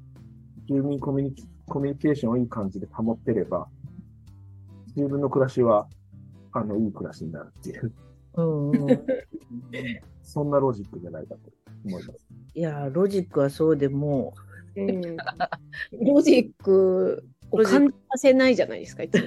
[0.68, 1.34] 住民コミュニ
[1.66, 3.68] コミュニケーションをいい感じで保ってれば、
[4.96, 5.88] 自分の暮らしは、
[6.52, 7.92] あの、いい暮らしになるっていう、
[8.34, 8.82] うんうん。
[8.82, 9.04] う ん
[10.22, 11.40] そんなロジックじゃないかと
[11.84, 12.26] 思います。
[12.54, 15.16] いや、ロジックはそうでも、うん
[16.06, 19.24] ロジックを感じさせないじゃないですか、いつも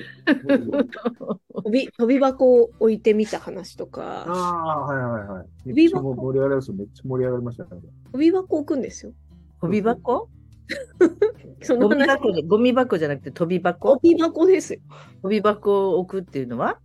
[1.63, 5.47] 飛び飛び箱を置いてみた話とあか、あ、はいはいはい。
[5.65, 6.73] めビバっちゃもう盛り上がりました。
[6.73, 7.69] めっちゃ盛り上がりましたね。
[8.11, 9.13] 飛び箱置くんですよ。
[9.61, 10.29] 飛び箱？
[11.61, 13.97] その話、ゴミ箱で、ゴミ箱じゃなくて飛び箱？
[13.97, 14.79] 飛び箱ですよ。
[15.21, 16.79] 飛び箱を置くっていうのは？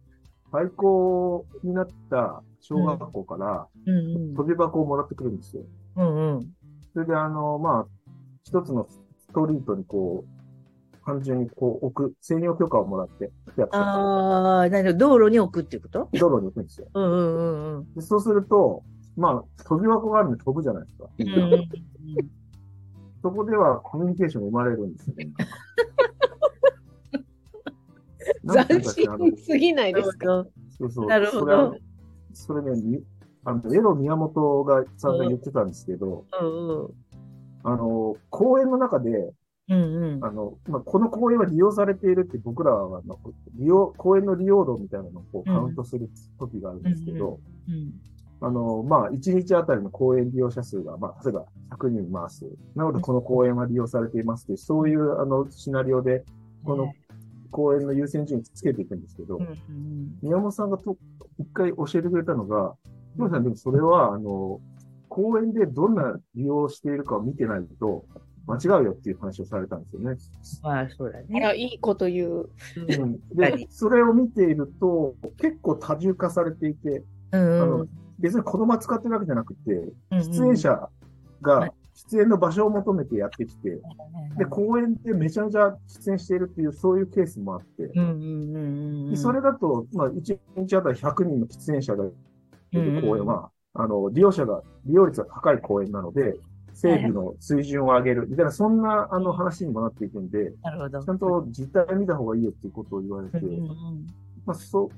[0.50, 5.62] 廃校になった小学校からうんうん飛び箱をもらってくるんですよ。
[5.96, 6.52] うんうん。
[6.94, 7.86] それであの、まあ、
[8.48, 8.98] 一つのス
[9.34, 15.06] トリートにこう、単純にこう置く、専用許可をもらって、やってああ、なるほど。
[15.18, 16.08] 道路に置くっていうこと？
[16.14, 16.88] 道路に置くんですよ。
[16.94, 17.94] うんうんうんうん。
[17.94, 18.82] でそうすると、
[19.18, 21.08] まあ、飛び箱があるんで飛ぶじゃないですか。
[23.20, 25.32] そこではコミュニケーションが生まれるんですよね。
[28.68, 30.46] 斬新すぎないですか？
[30.78, 31.06] そうそう。
[31.06, 31.74] なるほどそれは
[32.32, 33.04] それね、み
[33.44, 36.90] あの、エロ宮本がさんが言ってたんですけど、うんうん
[37.64, 39.32] あの、公園の中で、
[39.70, 40.24] うんうん。
[40.24, 43.02] あの、まあ、この公園は利用されているって僕らは、
[43.54, 47.92] 利用、公園の利用度みたいなのをこうカウントする時があるんですけど、うん
[48.40, 52.46] あの、まあ、1日あたりの公園利用者数が、まあ、例えば100人います。
[52.76, 56.24] なので、この公園は利用されていますってそういう、あの、シナリオで、
[56.64, 56.92] この
[57.50, 60.98] 公園の優先順位つけていくんですけどうん、うん宮本さんがと
[61.38, 62.74] 一回教えてくれたのが、
[63.16, 64.60] 皆さんでもそれは、あの、
[65.18, 68.04] 公園でどんな利用しているかを見てないと、
[68.46, 70.16] 間違うよっていう話をされたんですよね。
[70.62, 71.40] まあ、そうだあね。
[71.40, 72.50] ら、いいこと言う。
[72.76, 77.02] うん、で、それを見ていると、結構多重化されていて、
[77.32, 77.88] うんあのうん
[78.20, 79.70] 別に子供は使ってるわけじゃなくて、
[80.10, 80.90] うん出演者は
[81.40, 81.72] がい。
[82.10, 83.80] 出演の場所を求めてやってきて、
[84.36, 92.10] で、公園でめちゃめちゃ出演しているっていう、そういうケースもあって、うんうんうんうんでそれだと、まあ、1日あたり100人の出演者がい
[92.72, 96.36] る公園は、あの、利用者が、利用率が高い公園なので、
[96.74, 101.02] 整備の水準を上げる、みたいな、そんな、あの、話にもなっていくんで、なるほど。
[101.02, 104.06] ちゃんと実態を見た方がいいよっていうことを言われて、うんうん
[104.46, 104.90] まあ、そ、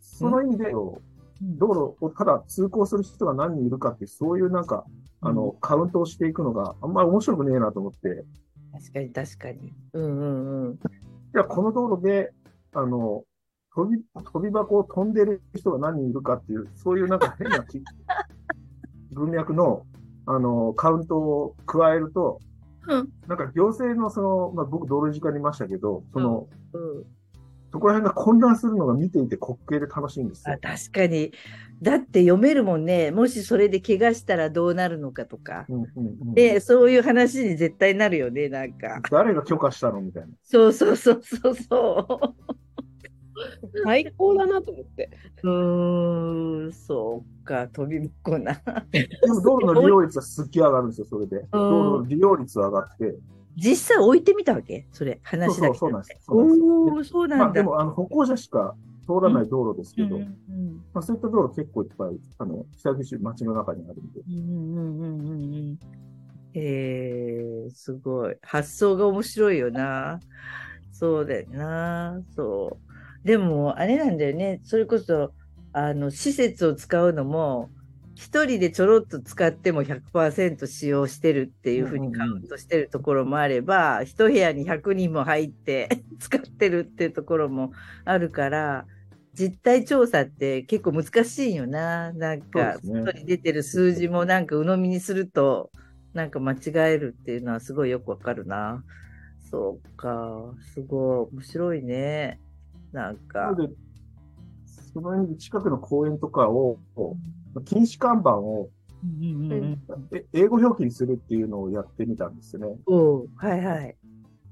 [0.00, 4.84] その意味で、うん道路をただ通行する人が何人いるかってそういうなんか、
[5.20, 8.24] あの、カウントをしていくのがあんまり面白くねえなと思って、
[8.72, 9.72] 確かに確かに。
[9.92, 10.74] うんうんうん。
[10.74, 10.78] い
[11.34, 12.32] や、この道路で、
[12.72, 13.24] あの、
[13.74, 17.82] 飛び、飛び箱を飛んでる人が何人いるかっていう、そういうなんか変なき
[19.12, 19.84] 文脈の、
[20.26, 22.40] あの、カウントを加えると、
[22.86, 27.04] うんなんか行政のその、まあ、僕道路時間にいましたけど、その、うん
[27.72, 30.58] そこら辺が混乱するのが見ていて滑稽で楽しいんですあよ。
[30.62, 31.32] 確かに。
[31.82, 33.10] だって読めるもんね。
[33.10, 35.66] もしそれで怪我したらどうなるのかとか。
[35.68, 39.00] うんうんうん、で、そういう話に絶対なるよね、なんか。
[39.10, 40.28] 誰が許可したのみたいな。
[40.44, 42.34] そうそうそうそうそ
[43.84, 45.10] 最高だなと思って。
[45.42, 45.50] う。
[46.68, 48.54] ん、そうか、飛び箱な。
[48.92, 51.46] でも道路の利用率はすっげえ上がるんですよ、それで。
[51.52, 53.14] 道路の利用率は上がって。
[53.56, 54.86] 実際置いてみたわけ？
[54.92, 56.24] それ、話だけそう、そうなんです。
[56.26, 57.46] そうなんですおー、そうまなんだ。
[57.50, 58.74] あでも、あの、歩行者しか
[59.06, 64.20] 通らない道路ですけど、うんうんまあそういった道路結構いっぱい、あの、北九州町の中にあるんで。
[64.20, 65.78] うんうんうんうんうん
[66.56, 68.36] えー、すごい。
[68.42, 70.20] 発想が面白いよな。
[70.92, 72.20] そうだよな。
[72.36, 72.83] そう。
[73.24, 74.60] でも、あれなんだよね。
[74.64, 75.34] それこそ、
[75.72, 77.70] あの、施設を使うのも、
[78.14, 85.88] 一人でちょろっと使っても100%使用してるっていうふうにカウントしてるところもあれば、一部屋に100人も入って
[86.20, 87.72] 使ってるっていうところも
[88.04, 88.86] あるから、
[89.32, 92.12] 実態調査って結構難しいよな。
[92.12, 95.72] なんか、外に出てる数字もなんか鵜呑みにすると、
[96.12, 96.58] なんか間違
[96.94, 98.84] えるっていうのはすごいよくわかるな。
[99.50, 102.38] そうか、すごい面白いね。
[102.94, 103.56] なんなか
[104.92, 106.78] その意味で近くの公園とかを、
[107.64, 108.70] 禁止看板を
[109.02, 112.78] うんうんうん英語表記にするっていうのをやってみたんですよね。
[113.36, 113.96] はいはい。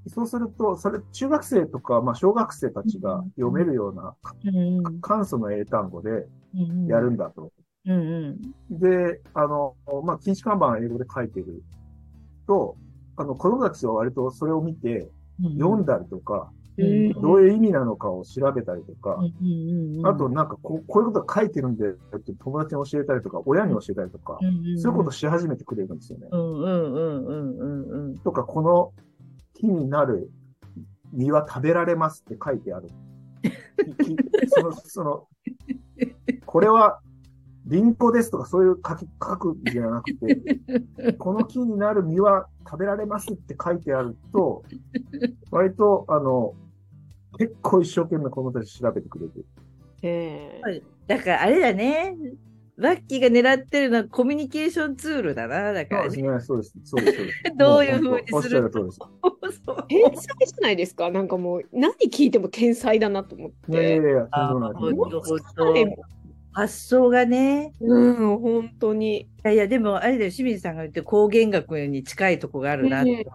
[0.08, 7.52] そうすると、それ、中学生とか、まあ、小学生たちが読めるようなうん簡素の英単語でうんやるんだと。
[7.86, 8.78] うんうん。
[8.80, 11.62] で、あの、まあ、禁止看板は英語で書いてる
[12.48, 12.76] と、
[13.16, 15.08] あの、子供たちは割とそれを見て、
[15.58, 19.18] 読んだりとか、うんどういう意味なのかを調べたりとか、
[20.04, 24.38] あと、なんかこう、こういうことが書いてるんでって友達に教えたりとか、親に教えたりとか、
[24.76, 26.28] そういうことし始めてくれるんですよね。
[26.30, 28.08] うんうんうんうんうん。
[28.08, 28.18] うん。
[28.18, 28.92] とか、この
[29.54, 30.30] 木になる
[31.12, 32.88] 実は食べられますって書いてある。
[34.04, 34.16] きき
[34.48, 35.28] その、その、
[36.46, 37.00] これは
[37.66, 44.62] リンゴですとかそういう書き、書くんじゃなくて、この木になる実は食べられますって書いてあると、
[45.50, 46.54] 割と、あの、
[47.38, 49.46] 結構一生懸命子供たち調べてくれてる。
[50.02, 52.16] ええだからあれだね。
[52.78, 55.72] バッキーが狙ってるのはコミュニケーションツールだな。
[55.72, 56.40] だからね。
[56.40, 57.02] そうですね、そうです。
[57.02, 57.16] そうです。
[57.18, 58.98] そうですどういうふうにするおっしゃる通りです。
[59.64, 61.10] そう天才じゃないですか？
[61.10, 64.08] なんかもう、何聞いても天才だなと思っいやいやいて。
[64.08, 64.94] や、あとん
[65.74, 65.96] でも
[66.52, 67.72] 発想がね。
[67.80, 69.22] うん、本当に。
[69.22, 73.26] いやいや、でもあれだよ、清水さんが言ってる工芸学に近いとこがあるなって。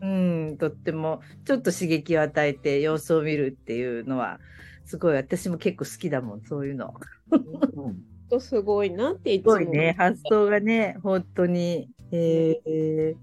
[0.00, 4.38] うん、とっても、ちょっと刺激を与えて様子を見るっていうのは、
[4.84, 6.94] すごい、私も結構好きだもん、そういうの。
[7.30, 11.88] うんとすごいなっていすつもごいね、発想がね、本当に。
[12.10, 13.14] えー、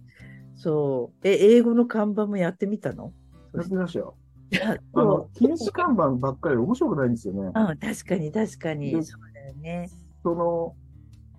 [0.55, 1.27] そう。
[1.27, 3.13] え、英語の看板もやってみたの？
[3.53, 4.15] やってみましたよ。
[4.63, 7.41] ああの、禁止看板ばっかりで面白くないんですよね。
[7.41, 8.91] うん、確かに確かに。
[8.91, 9.89] でそうだよね。
[10.23, 10.75] その、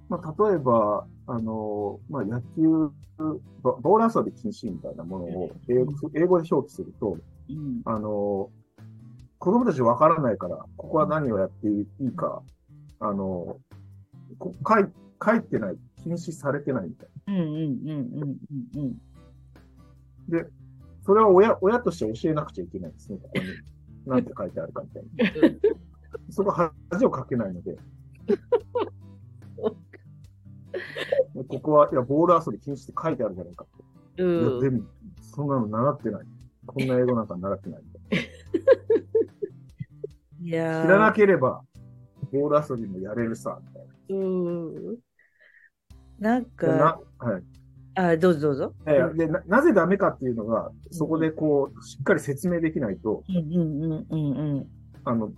[0.09, 2.91] まあ、例えば、あの、まあ、野球、
[3.63, 7.17] ボボール遊び禁止みたいなものを英語英語で表記すると、
[7.49, 7.81] うん。
[7.85, 8.51] あの、
[9.39, 12.43] 子供たちわからないから、ここは何をやっていいか、
[13.01, 13.59] あの、
[14.39, 14.87] こ書い
[15.25, 18.37] 書いてない、禁止されてないみたいうんうんうんうん
[18.75, 18.97] うんうん。
[20.29, 20.43] な。
[20.43, 20.47] で、
[21.05, 23.45] それは親、親として教えなくちゃいけないんですね、ここに。
[24.07, 25.59] なんて書いてあるかみたいな。
[26.31, 27.77] そこは恥をかけないので。
[31.49, 33.83] ここは、いや、ボール遊び禁止って書いてあるじゃないかって。
[34.23, 34.83] いや、うんでも、
[35.21, 36.27] そんなの習ってない。
[36.67, 37.83] こんな英語なんか習ってない
[40.41, 40.83] い いやな。
[40.83, 41.63] 知らなければ、
[42.33, 43.87] ボール遊びもやれるさ、みたい
[44.19, 44.25] う
[44.95, 44.99] ん。
[46.19, 47.43] なんか、なはい。
[47.95, 48.75] あ、どうぞどうぞ。
[48.87, 54.67] えーでな、なぜダメかっていうのが、そこでこう、しっかり説明できないと、うんうんうんうんうん。
[55.05, 55.31] あの、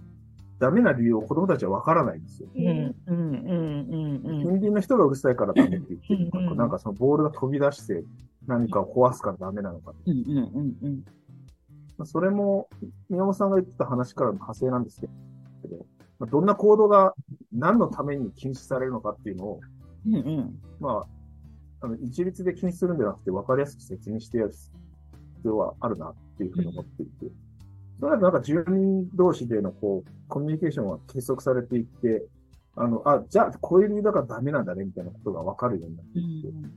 [0.58, 2.48] ダメな理由を子供たちはわからないんですよ。
[2.54, 8.04] うんうんうんうん近隣の人がうるさいからダメって言ってるのか、うんなんかそのボールが飛び出して
[8.46, 9.92] 何かを壊すからダメなのか。
[10.06, 11.04] うんうんうんうん。
[11.96, 12.68] まあそれも、
[13.08, 15.06] 宮本さんが言ってた話からの派生なんですけ
[15.68, 15.86] ど、
[16.18, 17.14] まあどんな行動が
[17.52, 19.60] 何のために禁止されるのかっていうのを、
[20.06, 20.58] うんうん。
[20.80, 21.06] ま
[21.80, 24.70] あ、あの、一律で禁止するんじゃなくて分かりやすく説明してやる必
[25.44, 27.26] 要はあるなっていうふうに思っていて、
[27.98, 32.24] それはなんか住民同士でのこう、コミュニケーションが結束されていって、
[32.76, 36.72] あの、あ、じゃあこういう理由だからダメなんだねみたいなことが分かるようになってういって、ん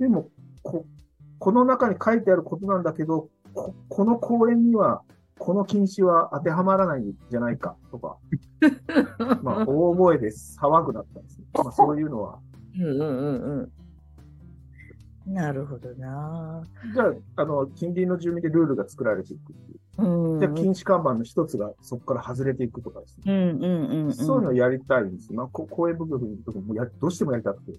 [0.00, 0.28] でも、
[0.62, 0.84] こ、
[1.38, 5.02] この中に書いてあることなんだけど、ここの公園には、
[5.38, 8.16] この禁止は当てはまらないんじゃないかとか、
[9.42, 11.46] まあ、大声で騒ぐだったんですね。
[11.54, 12.38] まあ、そういうのは。
[12.74, 13.72] うんうんうんうん。
[15.26, 16.62] なるほどな。
[16.94, 19.78] じゃあ、あの、近隣の住民でルールが作られていくっていう。
[19.98, 23.32] うんじゃあ、禁止看板の一つがそこから外れていくとかですね。
[23.32, 24.12] うんうんうんうん。
[24.12, 25.36] そういうのをやりたいんですよ。
[25.38, 27.72] まあ、こ公園部分とかもや、どうしてもやりたくて。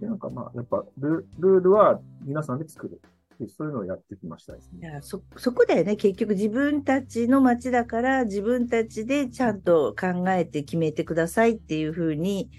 [0.00, 3.00] で、なんかまあ、やっぱル、ルールは皆さんで作る。
[3.38, 4.80] でそういうのをやってきましたですね。
[4.80, 12.50] いやそそこだよね結局自分たちの街だから自分たちでちゃんと考えて決めてくださいっていうふうに、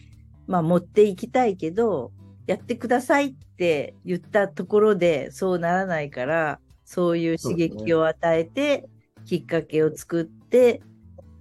[0.45, 2.11] まあ、持っていきたいけど
[2.47, 8.87] やってくださいって言ったところでそうならないからそういう刺激を与えて、
[9.25, 10.81] きっかけを作って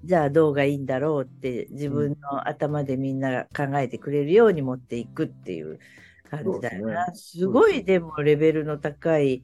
[0.04, 5.78] じゃあどうがいいんだろうって自分の頭でみんなが考えてくれるように持っていくっていう
[6.30, 7.06] 感じだよな。
[7.06, 9.42] そうすごいでもレベルの高い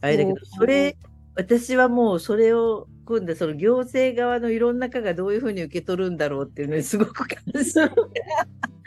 [0.00, 0.96] あれだけど、それ、
[1.34, 7.64] 私はもうそれを、今度その行政側のいろんなかがどういうふうに受け取るんだろうっていうのにすごく感じる。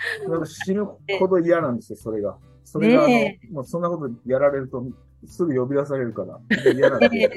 [0.45, 0.85] 死ぬ
[1.19, 2.37] ほど嫌なんですよ、それが。
[2.63, 4.85] それが、ね、もうそんなことやられると、
[5.27, 6.39] すぐ呼び出されるから、
[6.73, 7.29] 嫌なんで。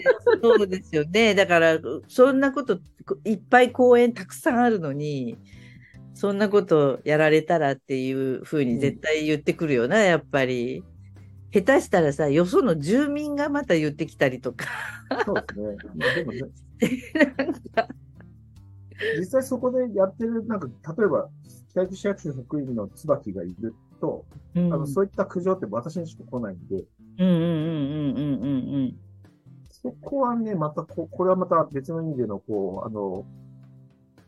[0.43, 1.35] そうですよね。
[1.35, 2.81] だから、そんなこと、
[3.25, 5.39] いっぱい公園たくさんあるのに、
[6.15, 10.83] そんなことやられたらっていうふうに絶対言ってくるよな、やっぱり。
[11.51, 14.67] 下手したらさ、よその住民がまた言ってきたりとか。
[15.25, 15.77] そうですね。
[15.97, 16.43] まあでもね、
[19.19, 21.29] 実際そこでやってる、なんか、例えば、
[21.87, 24.25] 北九市役所職員の椿がいると、
[24.55, 26.85] うんあのそういった苦情って私にしか来ないんで、
[27.19, 27.45] うんうんうんうん
[28.15, 28.19] う
[28.87, 28.97] ん
[29.71, 33.25] そこはね、またこ、これはまた別の意味での、こう、あの、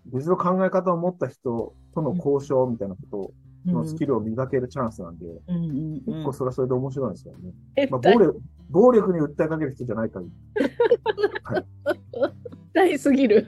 [0.07, 3.33] 別の考え方を持った人との交渉みたいなこと
[3.67, 3.75] うん。
[3.75, 5.71] のスキルを磨けるチャンスなんで、うんうんうん
[6.07, 7.53] 結構それはそれで面白いんですよね。
[7.77, 8.41] 絶まあ、暴力、
[8.71, 10.33] 暴力に訴えかける人じゃない限り。
[12.73, 13.47] 対すぎる。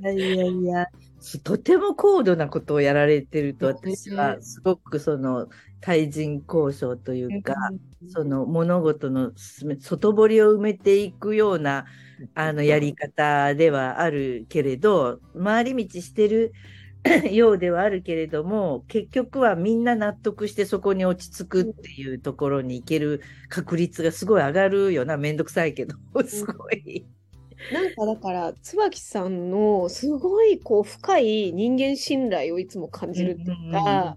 [0.00, 1.07] いやいやいや、す
[1.42, 5.48] とても高度なことをやられてると、私はすごくその
[5.80, 7.54] 対人交渉というか、
[8.08, 11.86] その物事の外堀を埋めていくような
[12.34, 16.52] あのやり方ではあるけれど、回り道してる
[17.32, 25.96] ようではあるけれども、結局はみんな納得してそこに落ち着くっていうところに行ける確率がすごい上がるよな、めんどくさいけど、
[26.26, 27.06] すごい。
[27.72, 34.16] なんかだから椿さんのすごいこう深い人間信頼をいつも感じるっていうか、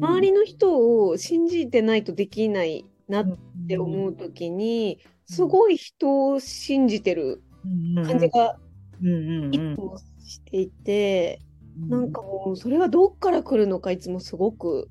[0.00, 3.26] 周りの人を信じてないとできないなっ
[3.68, 7.42] て思うときに、すごい人を信じてる
[8.04, 8.56] 感じが
[9.50, 11.40] いつもしていて、
[11.88, 14.88] なんかもうそれがどっから来るのかいつもすごく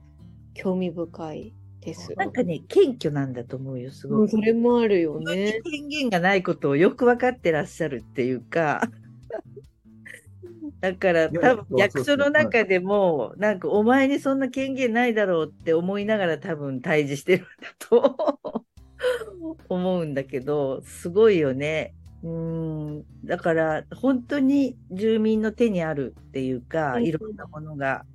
[0.54, 2.14] 興味深いです。
[2.16, 4.18] なんかね、謙虚なんだと思うよ、すごく。
[4.20, 5.62] もうそれもあるよね。
[5.64, 8.82] 権限がないことをよく分かってらっしゃるっていうか、
[10.82, 18.66] だからや多分役所の中でも、なんかお前にそんな権限ないだろうって思いながら多分対峙してるんだと
[19.70, 21.96] 思うんだけど、すごいよね。
[22.22, 28.06] うん、だから本当に住民の手にあるっていうか、うんいろんなものが。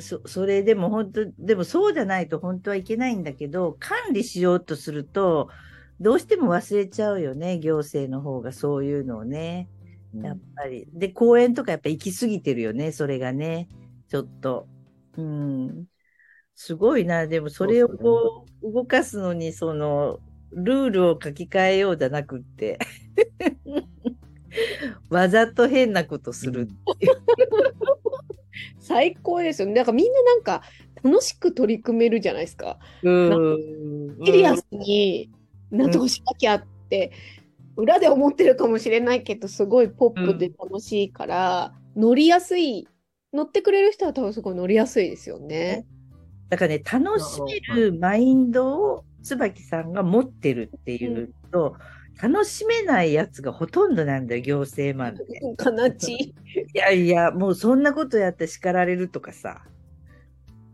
[0.00, 5.50] そそれでも本当、でもそうじゃないと本当はいけないんだけど、管理しようとすると、
[6.00, 9.68] どうしても忘れちゃうよね、行政の方がそういうのをね。
[10.14, 10.88] やっぱり。
[10.92, 13.68] で、公園とかやっぱ行き過ぎてるよね、それがね。
[14.08, 14.66] ちょっと。
[15.16, 15.86] うん。
[16.54, 20.20] すごいな、でもそれをこう、動かすのに、その、
[20.52, 22.78] ルールを書き換えようじゃなくって、
[25.10, 26.68] わざと変なことする。
[28.88, 29.74] 最高ですよね。
[29.74, 30.62] だからみんななんか
[31.04, 32.78] 楽しく取り組めるじゃないですか。
[33.02, 34.16] うん。
[34.24, 35.30] シリアスに
[35.70, 37.12] なんとかしなきゃって、
[37.76, 42.88] 裏で思ってるかもしれないけど、すごいポップで楽しいから、乗りやすい。
[43.32, 45.86] 乗ってくれる人は多分すごい乗りやすいですよね。
[46.48, 51.76] だからね、楽しめるマインドを椿さんが持ってるっていうと、
[52.20, 55.24] 楽しめないやつがほとんどなんだよ、行政マンって。
[55.56, 56.12] かなち。
[56.12, 56.34] い
[56.74, 59.62] やいや、もうそんなことやって叱られるとかさ。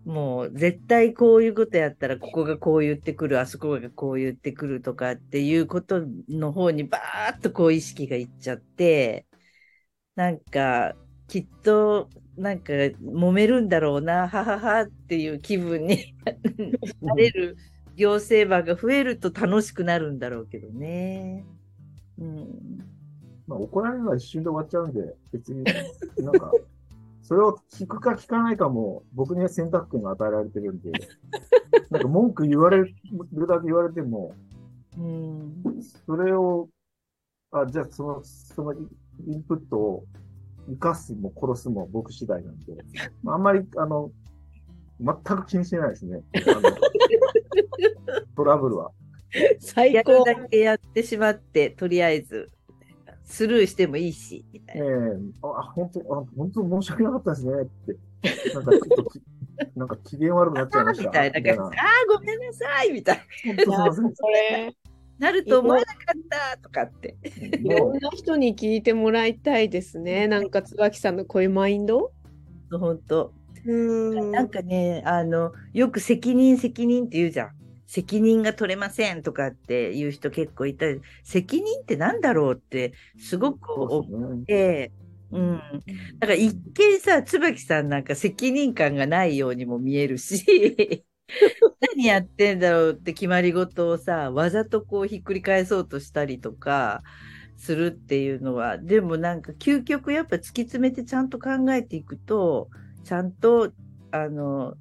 [0.04, 9.26] もう絶対こういうことやったらここがこう言ってくる、あそこがこう言ってくるとかっていうことの方にバーッとこう意識がいっちゃって、
[10.14, 10.94] なんか
[11.26, 16.14] きっとなんか揉めるんだろうな、はははっていう気分に
[17.00, 17.56] なれる
[17.96, 21.44] 行政場が増えると楽しくなるんだろうけどね。
[22.18, 22.84] うん。
[23.46, 25.64] まあ、怒られるのは一瞬で終わっちゃうんで、別に、
[26.18, 26.50] なんか、
[27.22, 30.92] それを聞くか聞かないかも、僕には選択権が与えられてるんで、
[31.90, 32.94] なんか文句言われる
[33.46, 34.34] だけ言われても、
[34.98, 35.62] うん。
[36.06, 36.68] それを、
[37.50, 38.88] あ、じゃあその、そのイ
[39.26, 40.04] インプットを
[40.68, 42.76] 生かすも殺すも僕次第なんで、
[43.26, 44.10] あんまり、あの、
[45.00, 46.22] 全く気にしてないですね。
[48.36, 48.90] トラブルは。
[49.60, 50.24] 最やる高。
[50.24, 52.50] だけやってしまって、とりあえず、
[53.24, 54.88] スルーしてもいいし、みたええいな。
[55.42, 58.54] あ、本当あ、本当申し訳なかったですねって。
[58.54, 59.22] なんかちょっとき、
[59.76, 61.06] なんか機嫌悪くなっちゃいました。
[61.06, 61.70] みたいな感じで、ああー、
[62.18, 64.72] ごめんなさい、みたいな。
[65.18, 67.16] なると思わなかった、とかって。
[67.40, 70.26] いろもんな人に聞いてもらいたいですね。
[70.26, 72.12] なんか椿さんのこういうマインド。
[72.70, 73.32] 本当。
[73.64, 73.72] う
[74.28, 77.50] んなんかね、あの、よく責任、責任って言うじゃん。
[77.86, 84.42] 責任が取れませんとかっていう人結構いたり、責任ってなんだろうってすごくう、思。
[84.42, 84.92] って、
[85.30, 85.58] うん。
[86.18, 91.06] だから一見さ、椿さんなんか責任感がないようにも見えるし、
[91.96, 97.02] 何やってんだろうって決まり事をさ、わざとこうひっくり返そうとしたりとか
[97.56, 102.70] するっていうのは、でもなんか究極やっぱ突き詰めてちゃんと考えていくと、
[103.04, 103.72] ちゃんと、
[104.10, 104.74] あの、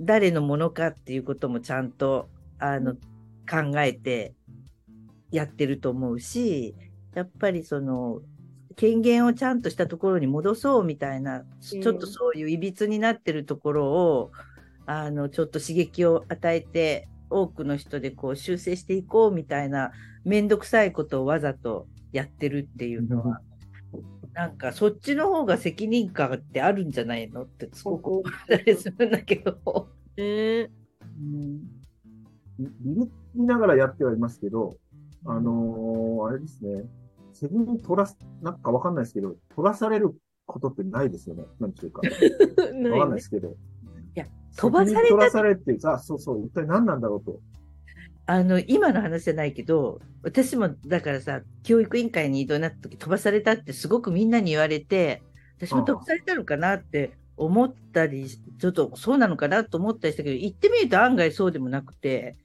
[0.00, 2.28] 誰のものかっていうこともちゃんと、
[2.58, 2.94] あの、
[3.48, 4.34] 考えて
[5.30, 6.74] やってると思うし、
[7.14, 8.20] やっぱりその、
[8.76, 14.32] 権限をちゃんとしたところに戻そうみたいな、ちょっとそういういびつになってるところを、
[14.84, 19.92] あの、ちょっと刺激を与えて、多くの人でこう修正していこうみたいな、
[20.24, 23.40] めんどくさいことをわざとやってるっていうのは、
[24.36, 29.88] なんかそっちの方が責任感ってあるんじゃないのってすごく思ったりするんだけど。
[30.14, 30.70] ね
[31.18, 31.60] うん
[32.58, 34.76] ビビりながらやってはいますけど、
[35.24, 36.84] あのーあれですね。
[37.32, 40.14] 責任取らす、なんかわかんないですけど、取らされる
[40.46, 41.44] ことってないですよね。
[41.58, 42.02] なんでしょうか。
[42.90, 43.56] わかんないですけど。
[44.56, 47.40] 飛ばされた責任取らされて、あ、そうそう、一体何なんだろうと。
[48.26, 55.22] あの、今の話じゃないけど、私もだからさ、教育委員会に異動になった時飛ばされたってすごくみんなに言われて、
[55.58, 62.36] 私も飛ばされたのかなって思ったり、ちょっとそうなのかなと思ったりしたけど、行ってみると案外そうでもなくて、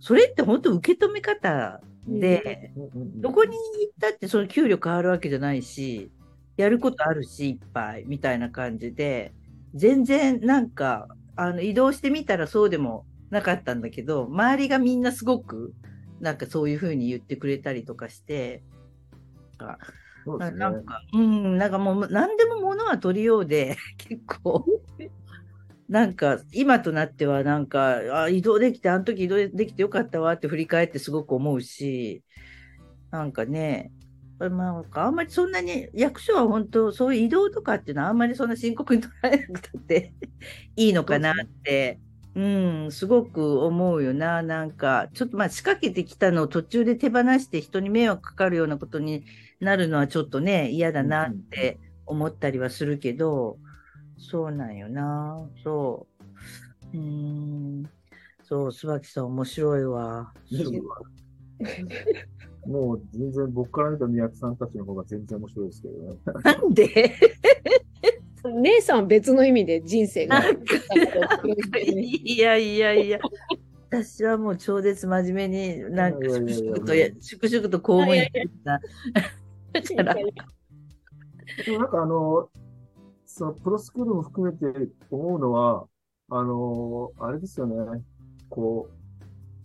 [0.00, 2.72] それって本当受け止め方で、
[3.16, 6.10] どこに行ったってその給料変わるわけじゃないし、
[6.56, 9.34] やることあるし、いっぱい、みたいな感じで、
[9.74, 11.06] 全然なんか、
[11.36, 15.74] あの、移動してみたらそうでもなかったんだけど、周りがみんなすごく、
[16.20, 18.62] なんかそういうふうに言ってくれたりとかして、
[19.58, 19.78] なんか
[20.24, 20.58] そうですね。
[20.58, 24.64] なんか、うん、なんかもう何でも物は取りようで、 結構、
[25.88, 32.22] なんか今となってはなんか、あ移動できて、あの時移動できてよかったわって振り返ってすごく思うし、
[33.10, 33.90] なんかね、
[34.38, 40.12] まあ、なんかあんまりそんなに、役所は本当、そういう移動とかっていうのはあんまりそんな深刻に捉えなくたって
[40.76, 41.98] いいのかなって、
[42.38, 44.42] うん、すごく思うよな。
[44.44, 49.24] なんか、ちょっとまあ仕掛けてきたのを途中で手放して人に迷惑かかるようなことに
[49.58, 53.58] なるのはちょっとね、嫌だなって思ったりはするけど、
[54.18, 55.48] そうなんよな。
[55.64, 56.06] そ
[56.94, 56.96] う。
[56.96, 57.90] うーん。
[58.44, 60.32] そう、椿さん面白いわ。
[62.68, 66.18] もう全然僕から見た宮城さんたちの方が全然面白いですけどね。
[66.44, 67.14] なんで？
[68.54, 70.42] 姉さんは別の意味で人生が。
[71.80, 73.18] いやいやいや。
[73.90, 78.80] 私はもう超絶真面目に、なんか粛々とや、粛々と公務員してた。
[80.02, 80.26] だから、
[81.64, 82.50] でもなんかあの、
[83.24, 85.86] そのプロスクールも含めて思うのは、
[86.30, 88.02] あの、あれですよね。
[88.50, 88.90] こ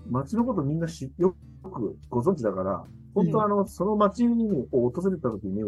[0.07, 4.31] う、街のことみんなしよくご存知だから、本当あの、その街を
[4.71, 5.61] 訪れた時に、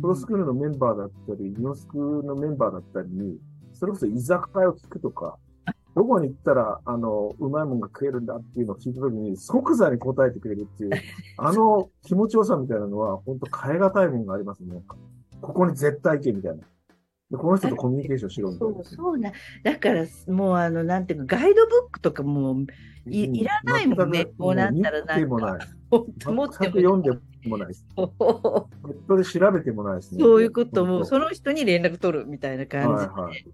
[0.00, 3.38] プロスクールのメンバーだったり、ニオスクのメンバーだったりに、
[3.72, 5.38] それこそ居酒屋を聞くとか、
[5.96, 10.90] どこに行ったら、あの、うまいもんが食えるんだっていうのを聞いた時に、即座に答えてくれるっていう、
[11.38, 14.82] あの気持ちよさみたいなのは、本当変え難いもんがありますね。
[15.40, 16.64] ここに絶対行けみたいな。
[17.30, 18.84] でこの人とコミュニケーションしろみたいなそう、。
[18.84, 19.32] そうな。
[19.62, 22.66] だから、もうあの、なんていうか、ガイドブックとかもう、
[23.06, 25.60] いうんいらないもんねこうなったらなんか見てもない。
[25.90, 27.10] 持って全く読んで
[27.48, 27.86] もないです。
[27.96, 30.22] もネットで調べてもないですね。
[30.22, 33.10] そういうことも、本その人に連絡取るみたいな当感じで。
[33.10, 33.44] はいはい。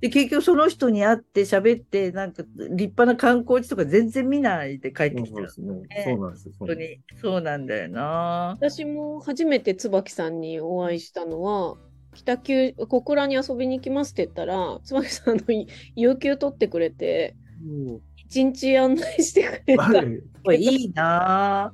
[0.00, 5.46] で、結局その人に会って喋って、なんか立派な観光地とか全然見ないで帰ってきたね。
[5.46, 6.54] ねそうなんですよ。
[6.58, 7.00] そう本当に。
[7.20, 8.56] そうなんだよな。
[8.58, 11.76] 私も初めて椿さんにお会いしたのは、
[12.14, 19.82] 北九、小倉に遊びに行きますって言ったら、椿さんのい有給取ってくれて、うん一日案内してくれた。
[19.82, 21.72] はいこれいいな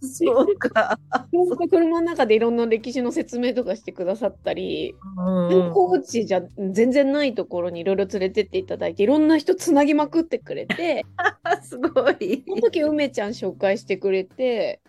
[0.00, 0.06] ぁ。
[0.06, 1.00] そうか。
[1.32, 11.04] なんか車の中でいろんな歴史の説明とかしてくださったり、うん観光地じゃ全然ないところにいろいろ連れてっていただいて、いろんな人つなぎまくってくれて、
[11.62, 12.44] すごい。
[12.46, 14.80] その時梅ちゃん紹介してくれて、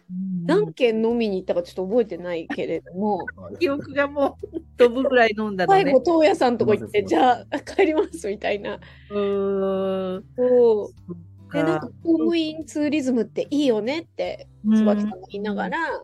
[0.45, 3.25] 何軒飲みに行ったかちょっと覚えてないけれども、
[3.59, 6.01] 記憶がもう飛ぶぐらい飲んだのね最後、。
[6.03, 8.79] 東屋さんとこ行って、じゃあ帰りますみたいな。
[9.11, 10.25] うーん。
[10.35, 11.15] そう
[11.53, 16.03] で、なんかか公務員ツーリズムっていいよねって、椿さんが言いながら、や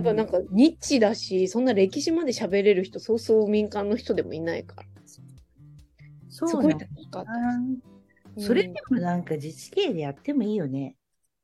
[0.00, 4.82] っぱなんかニッチだし、そんな歴史まで喋れる人、そうそう民間の人でもいないから、
[6.28, 6.76] そすごいう。
[6.78, 6.86] な
[8.38, 10.96] それでもなんか自治系でやってもいいよね。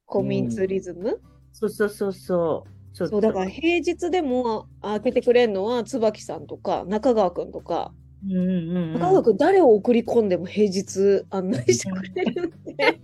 [0.05, 1.21] 公務員ツーリズム、
[1.53, 2.95] そうそうそうそう。
[2.97, 7.93] ちょっとそう、だから平日でも開けてくれるのは椿さんとか中川くんとか、
[8.25, 12.75] うんうんうん中川くん誰を送り込んでも平日案内してくれるんで、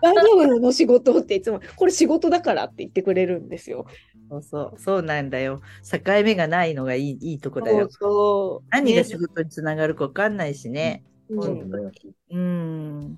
[0.00, 3.86] 大丈夫なの仕事っていつも、これ仕事だからって言ってくれるんですよ。
[4.30, 5.60] そうそう、そうなんだよ。
[5.90, 8.10] 境目がないのがいいいいとこだよそう。
[8.10, 8.62] そう。
[8.62, 11.04] ね何が仕事につながるかわかんないしね。
[11.28, 11.54] うんそう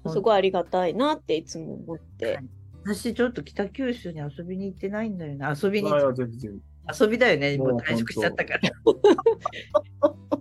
[0.05, 2.39] ですごいありがたいなっていつも思って。
[2.85, 5.47] 私ちょっと北九州に遊びに行ってないんだよね。
[5.63, 6.74] 遊びに、あいやぜひぜひ。
[7.01, 7.57] 遊びだよね。
[7.59, 8.61] も もうう退職しちゃったから。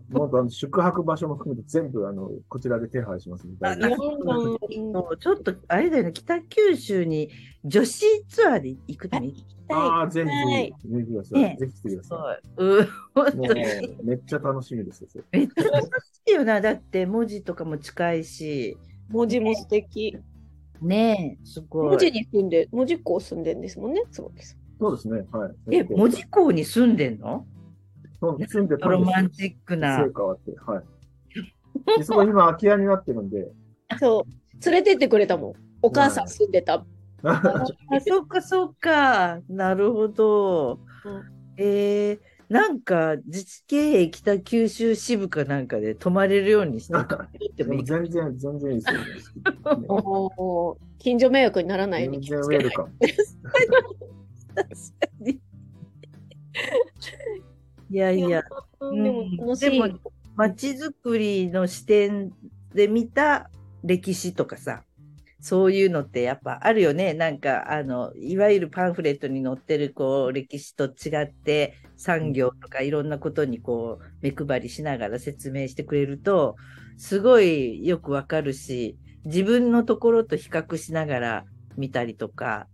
[0.10, 3.66] もっとあの宿泊場所も含めて全部、あの、こちらで手配しますんで。
[3.66, 6.12] あ大丈夫うんそうちょっと、あれだよね。
[6.14, 7.30] 北九州に
[7.66, 9.78] 女子ツアーで行くのに行きたい。
[9.78, 11.42] ああ、ぜひはいぜひ、ぜひ来てください。
[11.42, 12.66] ねぜひ来てくだそさう。
[12.66, 12.88] うん。
[13.16, 13.36] 本い。
[13.36, 13.64] も当に。
[13.64, 15.90] う、めっちゃ楽しみですめっちゃ楽し
[16.28, 16.62] いよな。
[16.62, 18.78] だって文字とかも近いし。
[19.10, 20.18] 文字も素敵。
[20.82, 21.90] ねえ、すごい。
[21.90, 24.63] 文字に住んで、文字港住んでんですもんね、椿さん。
[24.84, 25.26] そうですね。
[25.32, 25.78] はい。
[25.78, 27.46] え、文字港に住んでんの？
[28.20, 30.12] そう住んでたんロですマンチックな成。
[30.12, 30.52] 果はあって。
[30.60, 31.98] はい。
[31.98, 33.50] でそこ今空き家になってるんで、
[34.00, 34.66] そう。
[34.66, 35.54] 連れてってくれたもん。
[35.82, 36.86] お母さん住んでた。
[37.24, 37.64] あ、
[38.06, 39.40] そうか、そうか。
[39.50, 40.80] なるほど。
[41.58, 42.20] えー、
[42.50, 49.00] なんか、自治経営北九州支部かなんかで泊まれるようにしてってもいいか 全然、全然いいですよ。
[49.88, 52.94] おー近所迷惑にならないよう全に気をつけない然ウェルカム。
[54.56, 54.76] 確か
[55.20, 55.42] に。
[57.90, 58.44] いやいや、
[58.80, 59.70] うんでも楽しい。
[59.70, 60.00] でも
[60.36, 62.32] 街づくりの視点
[62.74, 63.50] で見た
[63.84, 64.84] 歴史とかさ、
[65.40, 67.14] そういうのってやっぱあるよね。
[67.14, 76.56] なんか、あの、いわゆるパンフレットに載ってるこう歴史と違って産業とかいろんなことにこう目配りしながら説明してくれると、
[76.98, 81.46] すごいよくわかるし、自分のところと比較しながら
[81.78, 82.68] 見たりとか、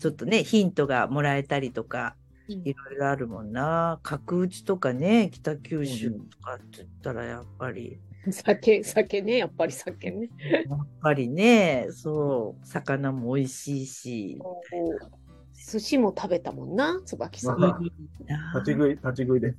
[0.00, 2.16] ちょっとね、ヒントがもらえたりとか、
[2.48, 4.00] うんいろいろあるもんな。
[4.02, 10.30] 角打ちとかね、北九州とかって言ったらやっぱり、酒、酒ね、やっぱり酒ね。
[10.68, 14.42] やっぱりね、そう、魚も美味しいし。
[15.70, 17.58] 寿司も食べたもんな、椿さん。
[17.60, 19.54] 立ち食い、立ち食いで。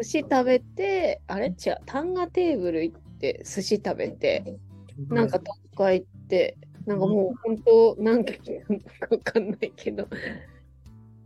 [0.00, 1.48] 寿司食べて、あれ？
[1.48, 4.58] 違う、単価テーブル行って、寿司食べて、
[5.08, 8.32] なんか東海行って、なんかもう本当、なんか
[9.10, 10.08] わかんないけど。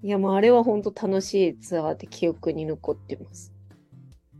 [0.03, 3.53] いや、もうあれは本当楽しいツアーで記憶に残ってます。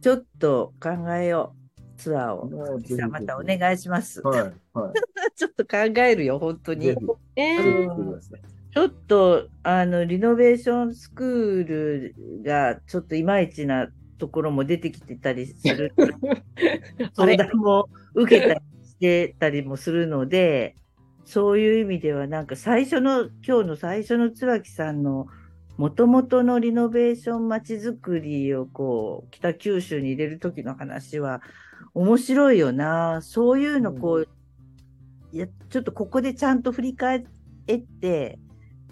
[0.01, 2.49] ちょっと考えよう、ツアーを。
[2.49, 4.23] もうぜひさあまたお願いします。
[4.23, 4.41] はい、
[4.73, 4.93] は
[5.37, 6.77] ちょっと考えるよ、本当い。
[6.79, 6.89] に
[7.37, 8.21] えー。
[8.73, 15.93] ちょっと、あの、リノベーションスクールが、ちょっといまいちなところも出てきてたりする。
[15.99, 20.77] あ 相れ談も受けたりしてたりもするので、
[21.31, 25.29] そういう意味では、なんか最初の、今日の最初の椿さんの、
[25.77, 31.41] もともとのリノベーションまちづくりをこう、北九州に入れる時の話は、
[31.95, 33.21] 面白いよな。
[33.23, 34.29] そういうのこう、
[35.33, 37.25] いや、ちょっとここでちゃんと振り返っ
[38.01, 38.41] て、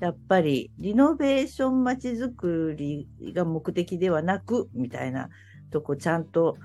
[0.00, 5.28] やっぱりリノベーションまちづくりが目的ではなく、みたいな
[5.72, 6.56] とこちゃんと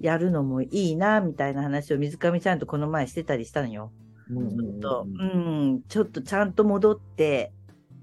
[0.00, 3.92] やるのもいいな、みたいな話を水上ちゃんとこの前してたりしたのよ。
[5.02, 7.52] うんちょっとちゃんと戻って、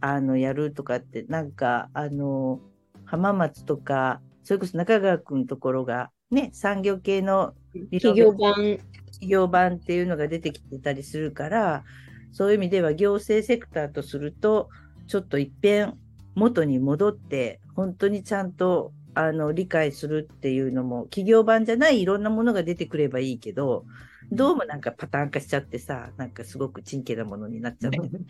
[0.02, 2.60] あの、やるとかって、なんか、あの、
[3.06, 7.54] 浜松とか、それこそ中川くんのところが、ね、産業系の
[7.92, 8.78] 企業版。
[9.18, 11.84] 企業版っていうのが出てきてたりするから、
[12.32, 14.70] そういう意味では行政セクターとすると、
[15.08, 15.98] ちょっと一遍
[16.36, 23.86] 元に戻って、本当にちゃんとあの理解するっていうのも、企業版じゃないいろんなものが出てくればいいけど、
[24.32, 28.10] どうもなんかパターン化しちゃってさ、なんかすごくチンケなものになっちゃってる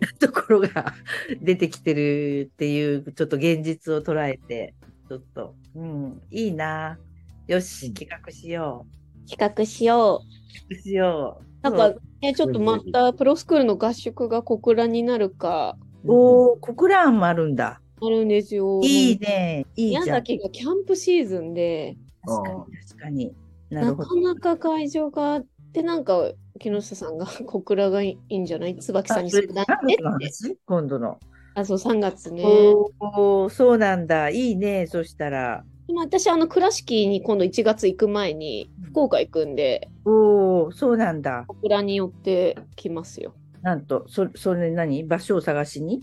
[0.18, 0.94] ところが
[1.40, 4.74] 出てきてるっていう、ちょっと現実を捉えて、
[5.08, 6.98] ちょっと、うん、いいな。
[7.46, 8.86] よし、企画しよ
[9.26, 9.28] う。
[9.30, 10.22] 企画しよ
[10.70, 10.74] う。
[10.74, 11.44] しよう。
[11.62, 15.76] なんか、ね、ちょっとまたプロスクールの合宿が小倉になるか、
[16.06, 17.80] おお、国蘭もあるんだ。
[18.00, 18.80] あるんですよ。
[18.84, 19.66] いいね。
[19.74, 20.04] いいじゃん。
[20.04, 23.34] 宮崎がキャンプシーズンで、確かに、確かに。
[23.70, 24.14] なか。
[24.16, 28.76] なか会場があって、なんか、木下さんが 小倉がいいんじゃない？
[28.76, 30.58] 椿さんに相談して何月の話？
[30.66, 31.18] 今度の。
[31.54, 32.44] あ、そう、3月ね。
[32.44, 34.30] おお、そうなんだ。
[34.30, 34.86] いいね。
[34.86, 35.64] そしたら。
[35.86, 41.44] でも私、あの、倉敷に今度1月行く前に、福岡行くんで、おお、そうなんだ。
[41.48, 43.34] 小倉に寄ってきますよ。
[43.62, 45.04] なんと、そそれ何？
[45.04, 46.02] 場所を探しに？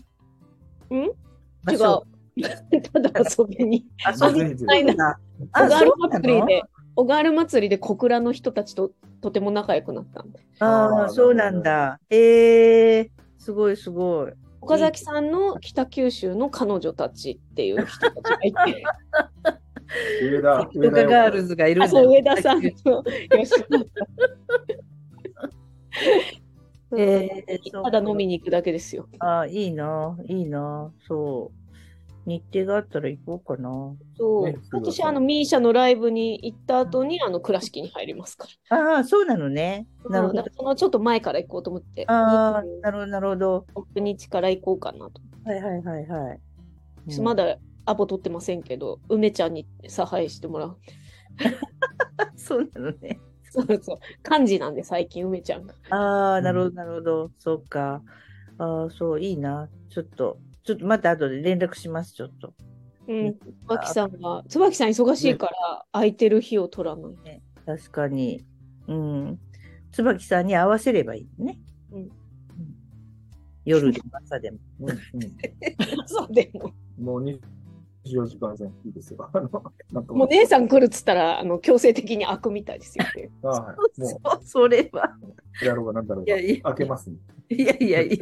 [0.94, 1.10] ん？
[1.64, 2.06] 場所
[2.36, 2.42] 違
[2.82, 3.86] ただ遊びに。
[4.04, 5.18] あ、そそううぜひぜひないな。
[5.52, 6.62] あ小軽そうなの祭りで、
[6.96, 8.90] 小軽祭りで小倉の人たちと
[9.20, 10.40] とても仲良くなったんで。
[10.60, 12.00] ああそうなんだ。
[12.08, 14.32] ええすごいすごい。
[14.62, 18.82] 岡崎さんの北九州の彼女たちっていう人たちがいて、
[20.22, 22.80] 上田、ヨガガールズがいるんだあ、そう、上田さんと吉
[23.30, 23.86] 野さん。
[26.98, 29.08] えーただ飲みに行くだけですよ。
[29.18, 31.65] ああ、いいな、いいな、そう。
[32.26, 33.70] 日程があったら行こうかな。
[34.18, 34.44] そう。
[34.50, 38.78] ね私、あの、ミーシャのライブに行った後に、あの、倉敷に入りますから。
[38.78, 39.86] ああ、そうなのね。
[40.08, 42.04] なるほどそのちょっと前から行こうと思って。
[42.08, 43.66] ああ、なるほど、なるほど。
[43.74, 45.20] 26日から行こうかなと。
[45.44, 46.40] はいはいはいはい。
[47.08, 47.56] うんまだ
[47.88, 50.78] アポ取ってませんけど、梅ちゃんに差配してもらう。
[52.36, 53.20] そうなのね。
[53.50, 53.98] そうそう。
[54.22, 55.74] 漢字なんで、最近、梅ちゃんが。
[55.90, 57.30] ああ、うんなるほど、なるほど。
[57.38, 58.02] そうか。
[58.58, 59.68] ああ、そう、いいな。
[59.88, 62.52] ちょっと、ちょっとまた後で連絡します、ちょっと。
[63.06, 63.38] うん。
[63.68, 67.42] 椿さんが、椿さん忙しいから、空いてる日を取らない。
[67.64, 68.44] 確かに。
[68.88, 69.38] うん。
[69.92, 71.58] 椿さんに合わせればいいね。
[71.92, 72.08] うん
[73.64, 74.58] 夜でも朝でも。
[74.80, 74.98] うんうん
[76.06, 76.72] そうでも。
[76.98, 77.40] もう2
[78.06, 79.28] 24時間全いいですよ。
[79.32, 79.50] あの
[80.14, 83.30] もう姉さん来るっつったら、あの、強制的に開くみたいですよね。
[83.42, 84.00] はい。
[84.00, 85.16] もそう、それは。
[85.60, 87.16] う、やろうがなんだろうがいやいや、開けますね。
[87.48, 88.16] いやいやいや、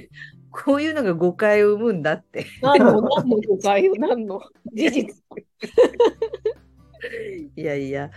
[0.54, 2.46] こういうのが誤解を生むんだって。
[2.62, 4.40] 何の、何の誤解を、何の？
[4.72, 5.20] 事実。
[7.56, 8.10] いやいや、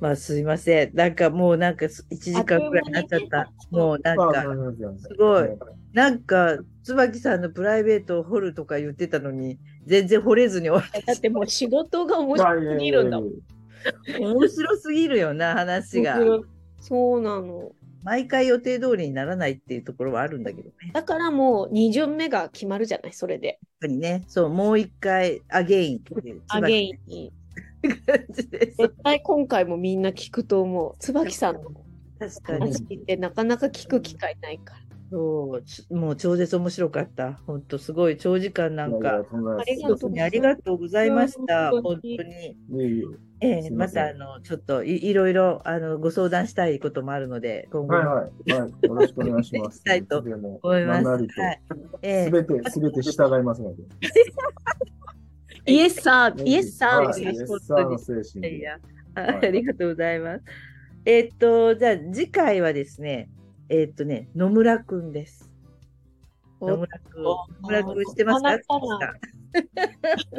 [0.00, 0.90] まあすいません。
[0.94, 3.52] なんかもうなんか1時間くらいになっちゃった。
[3.70, 4.42] もうなんまあ、か、
[4.98, 5.56] すごいね
[5.92, 13.30] なんか、椿さんのプライベートを掘るとか言ってたのに、全然掘れずに終わだってもう仕事が面白すぎるんだもん。
[14.20, 16.18] 面白すぎるよな、話が。
[16.80, 17.72] そうなの。
[18.06, 20.74] 毎回予定通りにならないっていうところはあるんだけどね。
[20.80, 23.58] やっだからもう2巡目が決まるじゃない、それで。
[23.80, 26.42] ぱりね、そう、もう一回、アゲインっていう。
[26.48, 27.30] アゲイン。
[28.30, 30.94] 絶対今回もみんな聞くと思う。
[31.00, 31.62] 椿さんの
[32.20, 32.60] 確かに。
[32.60, 34.80] 話ってなかなか聞く機会ないから。
[35.10, 37.34] そう、ちもう超絶面白かった。
[37.46, 39.24] 本当すごい長時間なんか。
[39.58, 41.70] ありがとうございました。
[41.70, 42.56] うん本当に。
[43.42, 47.86] いえいええすいまたあのちょっといいろいろあのご相談したいこともあるので今え。
[47.86, 48.60] 後もはいはい。
[48.60, 48.70] はい。
[48.86, 49.78] よろしくお願いします。
[49.78, 50.28] したいと思
[50.78, 51.06] います。
[51.06, 51.28] はい。
[52.02, 53.82] ええすべて、すべて従いますので。
[55.68, 58.56] イエスサー、イエスサーはいですねイエスサーの精神で。
[58.56, 58.78] いや
[59.14, 60.44] ありがとうございます。
[61.04, 63.28] えっとじゃあ次回はですね
[63.68, 65.50] えっとね野村くんです。
[66.60, 67.22] 野村くん。
[67.22, 68.48] 野村くん知ってますか？
[68.50, 68.58] あな
[68.98, 69.14] たが
[70.16, 70.32] 知っ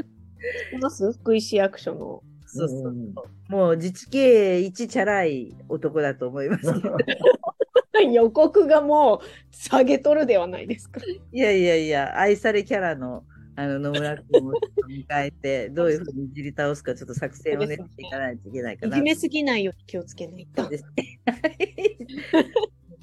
[0.71, 1.11] てます？
[1.13, 2.23] 福井市役所の。
[2.47, 3.13] そうそううん
[3.49, 6.65] もう自治経営一チャラい男だと思います。
[8.11, 11.01] 予告がもう下げとるではないですか。
[11.31, 13.23] いやいやいや、愛されキャラの
[13.55, 14.51] あの野村君を
[14.87, 18.97] 迎えて、どういうふうにいじり倒すか、ちょっと作戦を練っていかないといけないかな。
[18.97, 20.71] いじめすぎないように気をつけないとそう。
[20.71, 21.19] ですね。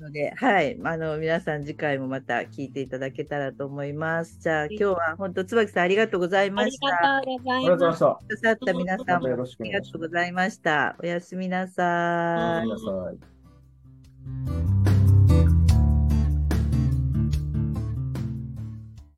[0.04, 4.38] なので、はい、あの皆さん次回もまた聞いていただけたらと思います。
[4.38, 7.16] じゃあ今日は本当椿さんありがとうございあました。
[7.16, 7.38] あり。
[7.38, 8.20] がとうございました。
[8.28, 9.98] くださった皆さんもまたよろしくありがとう。
[10.00, 10.94] ございました。
[11.02, 13.12] おやすみなさいごめんなさ
[14.90, 14.93] い。